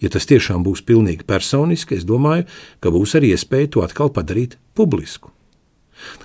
Ja 0.00 0.08
tas 0.12 0.26
tiešām 0.28 0.64
būs 0.64 0.80
pilnīgi 0.88 1.26
personiski, 1.28 1.98
es 2.00 2.06
domāju, 2.08 2.46
ka 2.80 2.92
būs 2.92 3.18
arī 3.18 3.34
iespēja 3.34 3.74
to 3.76 3.84
atkal 3.84 4.08
padarīt 4.12 4.56
publisku. 4.74 5.32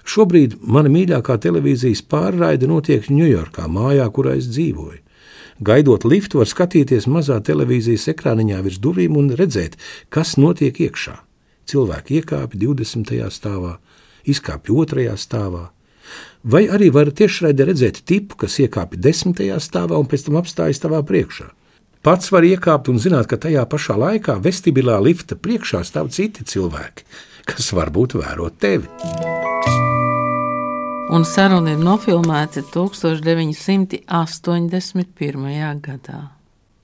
Šobrīd 0.08 0.56
mana 0.62 0.92
mīļākā 0.92 1.36
televīzijas 1.44 2.06
pārraide 2.08 2.70
notiek 2.72 3.10
Ņujorkā, 3.12 3.68
mājā, 3.68 4.06
kurā 4.16 4.38
es 4.40 4.48
dzīvoju. 4.48 5.02
Gaidot 5.66 6.04
liftu, 6.04 6.42
var 6.42 6.50
skatīties 6.52 7.08
mazā 7.08 7.38
televīzijas 7.44 8.10
ekrāniņā 8.12 8.60
virs 8.64 8.80
durvīm 8.84 9.16
un 9.20 9.30
redzēt, 9.40 9.78
kas 10.12 10.36
notiek 10.36 10.80
iekšā. 10.88 11.16
Cilvēki 11.66 12.20
iekāpj 12.20 12.60
20. 12.60 13.16
stāvā, 13.32 13.78
izkāpj 14.28 14.72
2. 14.72 15.08
stāvā. 15.20 15.70
Vai 16.44 16.66
arī 16.70 16.92
var 16.94 17.10
tiešraidē 17.10 17.70
redzēt 17.72 18.04
tipu, 18.06 18.38
kas 18.44 18.60
iekāpj 18.62 19.00
10. 19.02 19.40
stāvā 19.64 19.98
un 19.98 20.12
pēc 20.12 20.28
tam 20.28 20.38
apstājas 20.44 20.84
tavā 20.84 21.00
priekšā. 21.08 21.50
Pats 22.06 22.30
var 22.30 22.46
iekāpt 22.46 22.86
un 22.92 23.00
zināt, 23.02 23.26
ka 23.26 23.34
tajā 23.42 23.64
pašā 23.66 23.96
laikā 23.98 24.36
vestibilā 24.38 25.00
lifta 25.02 25.34
priekšā 25.42 25.80
stāv 25.90 26.14
citi 26.14 26.46
cilvēki, 26.46 27.02
kas 27.50 27.74
varbūt 27.74 28.14
vēro 28.20 28.54
tevi. 28.62 28.86
Un 31.10 31.26
saruna 31.26 31.74
ir 31.74 31.82
nofilmēta 31.82 32.62
1981. 32.70 34.06
gadā. 35.88 36.20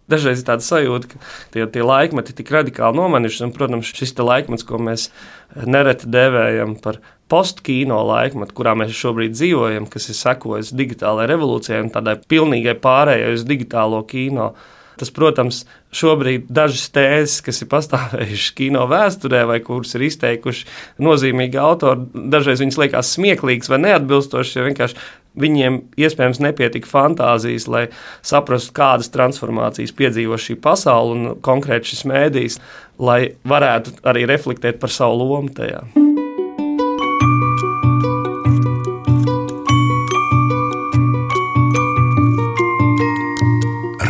Dažreiz 0.10 0.42
ir 0.42 0.48
tāda 0.50 0.66
sajūta, 0.66 1.14
ka 1.14 1.22
tie, 1.54 1.70
tie 1.70 1.84
laikmeti 1.86 2.34
tik 2.42 2.50
radikāli 2.58 2.98
nomainījušies. 2.98 3.46
Un, 3.46 3.54
protams, 3.54 3.94
šis 3.94 4.18
laikmets, 4.18 4.66
ko 4.66 4.82
mēs 4.82 5.14
nereti 5.54 6.10
dēvējam 6.10 6.82
par 6.82 6.98
postkino 7.30 8.02
laikmetu, 8.10 8.58
kurā 8.58 8.74
mēs 8.74 8.98
šobrīd 8.98 9.38
dzīvojam, 9.38 9.86
kas 9.86 10.10
ir 10.10 10.18
sekojis 10.18 10.74
digitālajai 10.74 11.30
revolūcijai 11.36 11.86
un 11.86 11.94
tādai 11.94 12.18
pilnīgai 12.26 12.74
pārējai 12.82 13.38
uz 13.38 13.46
digitālo 13.46 14.02
kino 14.10 14.56
Tas, 15.02 15.10
protams, 15.10 15.64
šobrīd 15.98 16.44
dažas 16.54 16.84
tēzes, 16.94 17.40
kas 17.42 17.64
ir 17.64 17.70
pastāvējušas 17.72 18.52
kino 18.54 18.84
vēsturē, 18.92 19.40
vai 19.50 19.58
kuras 19.66 19.96
ir 19.98 20.06
izteikuši 20.06 20.68
nozīmīgi 21.02 21.58
autori, 21.58 22.06
dažreiz 22.30 22.62
viņas 22.62 22.78
liekas 22.84 23.16
smieklīgas 23.18 23.72
vai 23.72 23.80
neatbilstošas, 23.88 24.60
jo 24.60 24.68
vienkārši 24.68 25.00
viņiem 25.42 25.80
iespējams 25.98 26.42
nepietika 26.46 26.86
fantāzijas, 26.92 27.66
lai 27.72 27.88
saprastu, 28.22 28.76
kādas 28.78 29.10
transformācijas 29.10 29.96
piedzīvo 29.98 30.38
šī 30.38 30.60
pasaule 30.62 31.18
un 31.18 31.42
konkrēti 31.42 31.96
šis 31.96 32.06
mēdījis, 32.12 32.60
lai 33.02 33.22
varētu 33.42 33.98
arī 34.06 34.28
reflektēt 34.30 34.78
par 34.84 34.94
savu 34.94 35.24
lomu 35.24 35.50
tajā. 35.58 35.82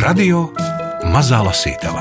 Radio 0.02 0.50
Mazā 1.12 1.42
Lasītava. 1.44 2.00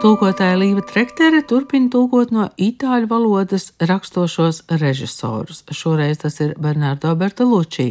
Tūkotāja 0.00 0.54
Līva 0.56 0.80
Trektere 0.88 1.42
turpina 1.44 1.90
tūkot 1.92 2.32
no 2.32 2.46
itāļu 2.56 3.10
valodas 3.10 3.66
rakstošos 3.90 4.62
režisorus. 4.80 5.60
Šoreiz 5.68 6.22
tas 6.22 6.40
ir 6.40 6.54
Bernardo 6.56 7.12
Bertolucci. 7.20 7.90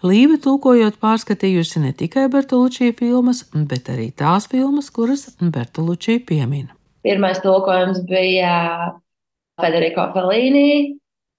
Līva 0.00 0.40
tūkojot 0.40 0.96
pārskatījusi 1.02 1.84
ne 1.84 1.92
tikai 1.92 2.24
Bertolucci 2.32 2.94
filmas, 2.96 3.42
bet 3.52 3.92
arī 3.92 4.08
tās 4.16 4.48
filmas, 4.48 4.88
kuras 4.88 5.26
Bertolucci 5.42 6.16
piemina. 6.24 6.72
Pirmais 7.04 7.44
tulkojums 7.44 8.00
bija 8.08 8.54
Federico 9.60 10.08
Fellini, 10.16 10.96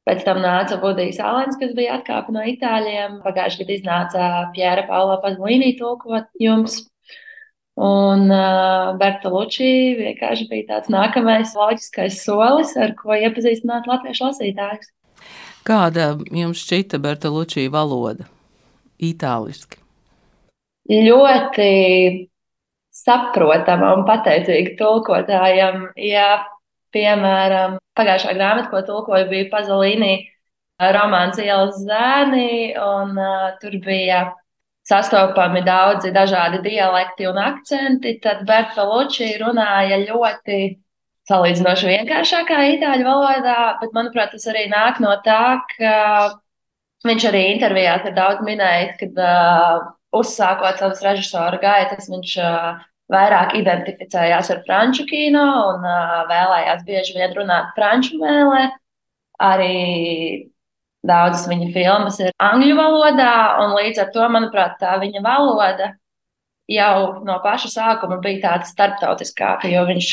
Pēc 0.07 0.21
tam 0.23 0.37
nāca 0.39 0.77
Budijs 0.79 1.17
Alens, 1.19 1.57
kas 1.59 1.73
bija 1.75 1.97
atkāpa 1.97 2.31
no 2.31 2.43
itāļiem. 2.47 3.17
Pagājušajā 3.25 3.65
gadā 3.65 3.75
iznāca 3.75 4.27
Pjēra 4.55 4.85
Paula 4.87 5.17
Pazlīnī 5.23 5.73
tulkojums. 5.79 6.85
Un 7.77 8.23
uh, 8.31 8.95
Berta 8.97 9.29
Lučī 9.29 9.69
vienkārši 9.99 10.47
bija 10.49 10.69
tāds 10.71 10.89
nākamais 10.89 11.51
loģiskais 11.53 12.23
solis, 12.23 12.71
ar 12.79 12.95
ko 12.97 13.13
iepazīstināt 13.13 13.85
latviešu 13.91 14.29
lasītājus. 14.29 14.89
Kāda 15.67 16.13
jums 16.31 16.63
šķita 16.63 16.97
Berta 17.03 17.29
Lučī 17.29 17.67
valoda? 17.69 18.25
Itāliski. 19.03 19.77
Ļoti 20.87 21.69
saprotama 22.95 23.91
un 23.97 24.07
pateicīga 24.07 24.77
tulkotājam. 24.79 25.89
Ja 25.99 26.47
Piemēram, 26.95 27.77
pagājušā 27.97 28.33
grāmata, 28.37 28.69
ko 28.71 28.81
tulkoju, 28.87 29.27
bija 29.31 29.49
Pazolīnī 29.51 30.13
romāns 30.95 31.39
Ielas 31.41 31.79
zēni, 31.83 32.73
un 32.79 33.17
uh, 33.17 33.47
tur 33.61 33.75
bija 33.83 34.27
sastopami 34.87 35.63
daudzi 35.65 36.13
dažādi 36.15 36.61
dialekti 36.63 37.27
un 37.27 37.39
akcenti, 37.41 38.17
tad 38.23 38.45
Berta 38.47 38.85
Luči 38.87 39.33
runāja 39.41 39.99
ļoti 40.05 40.59
salīdzinoši 41.27 41.89
vienkāršākā 41.91 42.59
itāļu 42.77 43.07
valodā, 43.07 43.59
bet, 43.81 43.91
manuprāt, 43.95 44.31
tas 44.31 44.47
arī 44.47 44.67
nāk 44.71 45.01
no 45.03 45.11
tā, 45.25 45.59
ka 45.75 45.95
viņš 47.07 47.25
arī 47.29 47.43
intervijās 47.51 48.07
ir 48.07 48.15
daudz 48.15 48.45
minējis, 48.47 48.95
kad 49.01 49.19
uh, 49.25 49.89
uzsākot 50.15 50.79
savas 50.79 51.03
režisora 51.03 51.59
gaitas, 51.61 52.07
viņš 52.13 52.37
uh, 52.45 52.85
vairāk 53.11 53.55
identificējās 53.59 54.51
ar 54.53 54.61
franču 54.67 55.05
kino 55.07 55.45
un 55.71 55.85
uh, 55.87 56.19
vēlējās 56.29 56.83
bieži 56.87 57.15
vien 57.17 57.35
runāt 57.37 57.71
franču 57.77 58.19
mēlē. 58.21 58.67
Arī 59.43 60.49
daudzas 61.07 61.45
viņa 61.49 61.69
filmas 61.75 62.17
ir 62.23 62.33
angļu 62.41 62.75
valodā, 62.79 63.33
un 63.63 63.77
līdz 63.77 64.01
ar 64.03 64.11
to, 64.15 64.25
manuprāt, 64.33 64.75
tā 64.81 64.97
viņa 64.99 65.21
valoda 65.23 65.93
jau 66.67 67.23
no 67.23 67.37
paša 67.43 67.71
sākuma 67.71 68.19
bija 68.23 68.43
tāda 68.49 68.67
starptautiskāka, 68.67 69.69
jo 69.71 69.85
viņš 69.87 70.11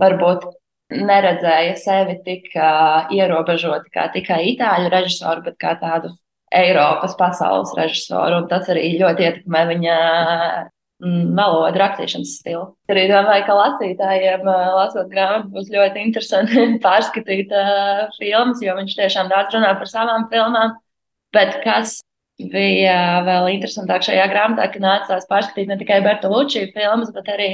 varbūt 0.00 0.48
neredzēja 0.90 1.76
sevi 1.78 2.16
tik 2.24 2.48
uh, 2.56 3.10
ierobežoti 3.14 3.92
kā 3.94 4.08
tikai 4.14 4.40
itāļu 4.54 4.90
režisoru, 4.90 5.44
bet 5.50 5.60
kā 5.60 5.76
tādu 5.82 6.14
Eiropas 6.50 7.12
pasaules 7.18 7.70
režisoru. 7.78 8.40
Un 8.42 8.48
tas 8.50 8.66
arī 8.72 8.96
ļoti 8.98 9.26
ietekmē 9.28 9.60
viņa 9.68 9.98
valodu 11.00 11.80
rakstīšanas 11.80 12.34
stilu. 12.40 12.66
Arī 12.92 13.06
domāju, 13.10 13.46
ka 13.46 13.56
lasītājiem, 13.56 14.44
lasot 14.76 15.08
grāmatu, 15.12 15.50
būs 15.54 15.72
ļoti 15.72 16.04
interesanti 16.04 16.66
pārskatīt 16.84 17.54
uh, 17.56 18.06
filmas, 18.18 18.62
jo 18.64 18.76
viņš 18.76 18.96
tiešām 18.98 19.32
daudz 19.32 19.56
runā 19.56 19.72
par 19.78 19.90
savām 19.90 20.28
filmām. 20.32 20.76
Bet 21.34 21.60
kas 21.64 22.00
bija 22.40 23.22
vēl 23.26 23.50
interesantāk 23.54 24.04
šajā 24.06 24.26
grāmatā, 24.32 24.68
ka 24.72 24.82
nācās 24.82 25.28
pārskatīt 25.30 25.70
ne 25.70 25.78
tikai 25.80 26.00
Berta 26.04 26.30
Lučija 26.32 26.70
filmas, 26.74 27.12
bet 27.14 27.28
arī 27.32 27.50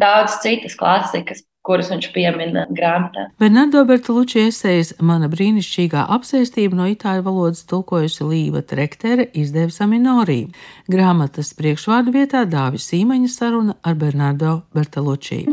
daudz 0.00 0.38
citas 0.44 0.76
klasikas, 0.78 1.42
kuras 1.66 1.90
viņš 1.92 2.08
piemina 2.14 2.64
grāmatā. 2.72 3.28
Bernardo 3.40 3.82
Bertolucci 3.88 4.46
esejas 4.48 4.94
Mana 5.04 5.28
brīnišķīgā 5.32 6.06
apsēstība 6.16 6.78
no 6.78 6.88
itāļu 6.90 7.26
valodas 7.26 7.64
tulkojusi 7.70 8.26
Līva 8.26 8.64
Trektere 8.66 9.28
izdeva 9.34 9.72
Saminori. 9.74 10.42
Grāmatas 10.90 11.52
priekšvārdu 11.58 12.14
vietā 12.16 12.44
Dāvis 12.48 12.88
Sīmaņa 12.90 13.32
saruna 13.32 13.76
ar 13.84 13.98
Bernardo 14.00 14.60
Bertolucci. 14.76 15.44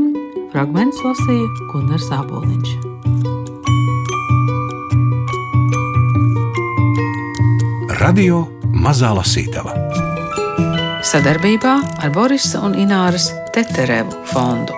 Fragments 0.54 1.04
lasīja 1.04 1.48
Gunārs 1.74 2.08
Sāboliņš. 2.12 2.78
Radio 7.98 8.46
Mazā 8.78 9.10
Lasītava 9.18 9.74
Sadarbībā 11.08 11.74
ar 12.04 12.14
Borisa 12.14 12.62
un 12.68 12.78
Ināras 12.78 13.32
Teterevu 13.56 14.26
fondu. 14.32 14.76